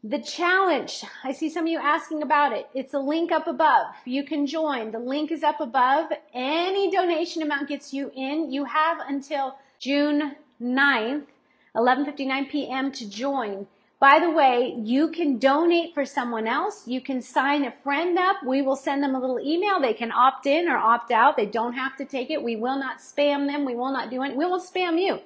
The 0.02 0.18
challenge, 0.18 1.04
I 1.24 1.32
see 1.32 1.50
some 1.50 1.64
of 1.64 1.68
you 1.68 1.78
asking 1.78 2.22
about 2.22 2.52
it. 2.52 2.68
It's 2.74 2.94
a 2.94 2.98
link 2.98 3.30
up 3.30 3.46
above. 3.46 3.88
You 4.06 4.24
can 4.24 4.46
join. 4.46 4.92
The 4.92 4.98
link 4.98 5.30
is 5.30 5.42
up 5.42 5.60
above. 5.60 6.10
Any 6.32 6.90
donation 6.90 7.42
amount 7.42 7.68
gets 7.68 7.92
you 7.92 8.10
in. 8.14 8.50
You 8.50 8.64
have 8.64 8.98
until 9.06 9.56
June 9.78 10.36
9th, 10.60 11.26
11:59 11.76 12.48
p.m. 12.48 12.92
to 12.92 13.08
join. 13.10 13.66
By 14.00 14.18
the 14.18 14.30
way, 14.30 14.74
you 14.78 15.10
can 15.10 15.38
donate 15.38 15.92
for 15.92 16.06
someone 16.06 16.46
else. 16.46 16.88
You 16.88 17.02
can 17.02 17.20
sign 17.20 17.64
a 17.64 17.70
friend 17.70 18.18
up. 18.18 18.36
We 18.42 18.62
will 18.62 18.74
send 18.74 19.02
them 19.02 19.14
a 19.14 19.20
little 19.20 19.38
email. 19.38 19.78
They 19.78 19.92
can 19.92 20.10
opt 20.10 20.46
in 20.46 20.68
or 20.68 20.78
opt 20.78 21.10
out. 21.10 21.36
They 21.36 21.44
don't 21.44 21.74
have 21.74 21.98
to 21.98 22.06
take 22.06 22.30
it. 22.30 22.42
We 22.42 22.56
will 22.56 22.78
not 22.78 23.00
spam 23.00 23.46
them. 23.46 23.66
We 23.66 23.74
will 23.74 23.92
not 23.92 24.10
do 24.10 24.22
it. 24.22 24.34
We 24.34 24.46
will 24.46 24.58
spam 24.58 24.98
you. 24.98 25.20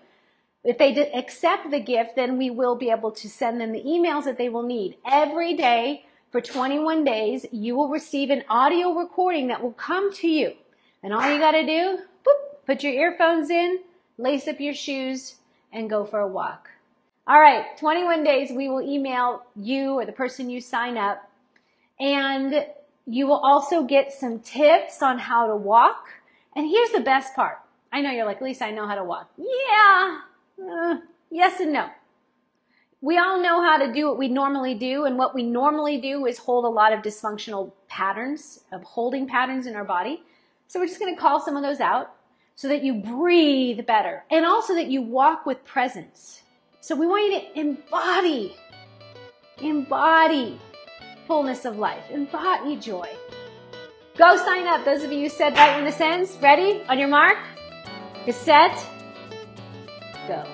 If 0.65 0.79
they 0.79 1.13
accept 1.13 1.71
the 1.71 1.79
gift, 1.79 2.17
then 2.17 2.37
we 2.37 2.51
will 2.51 2.75
be 2.75 2.91
able 2.91 3.13
to 3.13 3.29
send 3.29 3.61
them 3.61 3.71
the 3.71 3.83
emails 3.83 4.25
that 4.25 4.39
they 4.39 4.49
will 4.49 4.65
need. 4.65 4.97
Every 5.07 5.55
day 5.55 6.07
for 6.33 6.41
21 6.41 7.05
days, 7.05 7.47
you 7.53 7.77
will 7.77 7.89
receive 7.89 8.31
an 8.31 8.43
audio 8.49 8.93
recording 8.93 9.47
that 9.49 9.63
will 9.63 9.73
come 9.73 10.13
to 10.15 10.27
you. 10.27 10.55
And 11.01 11.13
all 11.13 11.31
you 11.31 11.39
got 11.39 11.53
to 11.53 11.65
do, 11.65 11.99
boop, 12.27 12.67
put 12.67 12.83
your 12.83 12.95
earphones 12.95 13.51
in, 13.51 13.81
lace 14.19 14.49
up 14.49 14.59
your 14.59 14.75
shoes, 14.75 15.37
and 15.71 15.89
go 15.89 16.05
for 16.05 16.19
a 16.19 16.27
walk. 16.27 16.71
All 17.27 17.41
right, 17.41 17.65
21 17.79 18.23
days, 18.23 18.51
we 18.53 18.69
will 18.69 18.83
email 18.83 19.45
you 19.57 19.93
or 19.95 20.05
the 20.05 20.13
person 20.13 20.51
you 20.51 20.61
sign 20.61 20.99
up. 20.99 21.31
And 21.99 22.67
you 23.07 23.27
will 23.27 23.39
also 23.39 23.85
get 23.85 24.13
some 24.13 24.41
tips 24.41 25.01
on 25.01 25.19
how 25.19 25.47
to 25.47 25.57
walk. 25.57 26.09
And 26.55 26.69
here's 26.69 26.91
the 26.91 27.01
best 27.01 27.35
part. 27.35 27.61
I 27.91 28.03
know 28.03 28.11
you're 28.11 28.27
like, 28.27 28.43
Lisa, 28.43 28.67
I 28.67 28.73
know 28.73 28.87
how 28.87 28.95
to 28.95 29.05
walk. 29.05 29.31
Yeah, 29.39 30.19
uh, 30.63 30.97
yes 31.31 31.61
and 31.61 31.73
no. 31.73 31.89
We 33.01 33.17
all 33.17 33.43
know 33.43 33.63
how 33.63 33.79
to 33.79 33.93
do 33.93 34.09
what 34.09 34.19
we 34.19 34.29
normally 34.29 34.75
do, 34.75 35.05
and 35.05 35.17
what 35.17 35.35
we 35.35 35.43
normally 35.43 35.99
do 35.99 36.27
is 36.27 36.39
hold 36.39 36.65
a 36.65 36.69
lot 36.69 36.93
of 36.93 37.01
dysfunctional 37.01 37.73
patterns, 37.89 38.61
of 38.73 38.83
holding 38.83 39.27
patterns 39.27 39.67
in 39.67 39.77
our 39.77 39.85
body. 39.85 40.23
So 40.69 40.81
we're 40.81 40.87
just 40.87 41.01
going 41.01 41.15
to 41.15 41.21
call 41.21 41.41
some 41.41 41.57
of 41.57 41.63
those 41.63 41.81
out 41.81 42.15
so 42.55 42.69
that 42.69 42.83
you 42.83 42.95
breathe 42.95 43.87
better 43.87 44.25
and 44.31 44.45
also 44.45 44.75
that 44.75 44.89
you 44.89 45.03
walk 45.03 45.47
with 45.47 45.65
presence. 45.65 46.43
So 46.85 46.95
we 46.95 47.07
want 47.07 47.33
you 47.33 47.41
to 47.41 47.61
embody, 47.61 48.55
embody 49.63 50.61
fullness 51.27 51.65
of 51.65 51.79
life, 51.79 52.05
embody 52.11 52.77
joy. 52.77 53.09
Go 54.19 54.37
sign 54.37 54.67
up. 54.67 54.85
Those 54.85 55.03
of 55.03 55.11
you 55.11 55.21
who 55.21 55.29
said 55.31 55.57
right 55.57 55.77
when 55.77 55.87
this 55.87 55.99
ends, 55.99 56.37
ready? 56.43 56.83
On 56.91 56.99
your 56.99 57.09
mark, 57.09 57.39
get 58.27 58.35
set, 58.35 58.87
go. 60.29 60.45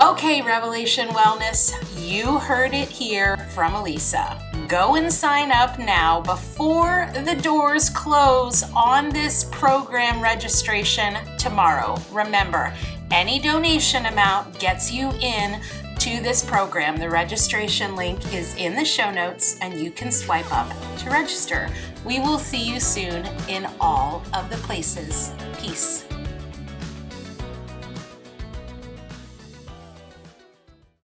Okay, 0.00 0.40
Revelation 0.40 1.08
Wellness, 1.08 1.74
you 2.08 2.38
heard 2.38 2.74
it 2.74 2.88
here 2.88 3.38
from 3.56 3.72
Alisa. 3.72 4.38
Go 4.68 4.94
and 4.94 5.12
sign 5.12 5.50
up 5.50 5.80
now 5.80 6.20
before 6.20 7.10
the 7.24 7.34
doors 7.34 7.90
close 7.90 8.62
on 8.76 9.08
this 9.08 9.48
program 9.50 10.22
registration 10.22 11.16
tomorrow. 11.38 12.00
Remember, 12.12 12.72
any 13.10 13.38
donation 13.38 14.06
amount 14.06 14.58
gets 14.58 14.92
you 14.92 15.10
in 15.20 15.60
to 15.98 16.20
this 16.22 16.44
program. 16.44 16.96
The 16.96 17.10
registration 17.10 17.96
link 17.96 18.32
is 18.32 18.54
in 18.56 18.74
the 18.74 18.84
show 18.84 19.10
notes 19.10 19.58
and 19.60 19.74
you 19.74 19.90
can 19.90 20.12
swipe 20.12 20.52
up 20.52 20.72
to 20.98 21.10
register. 21.10 21.68
We 22.04 22.20
will 22.20 22.38
see 22.38 22.62
you 22.62 22.78
soon 22.78 23.26
in 23.48 23.66
all 23.80 24.22
of 24.32 24.48
the 24.50 24.56
places. 24.58 25.32
Peace. 25.58 26.04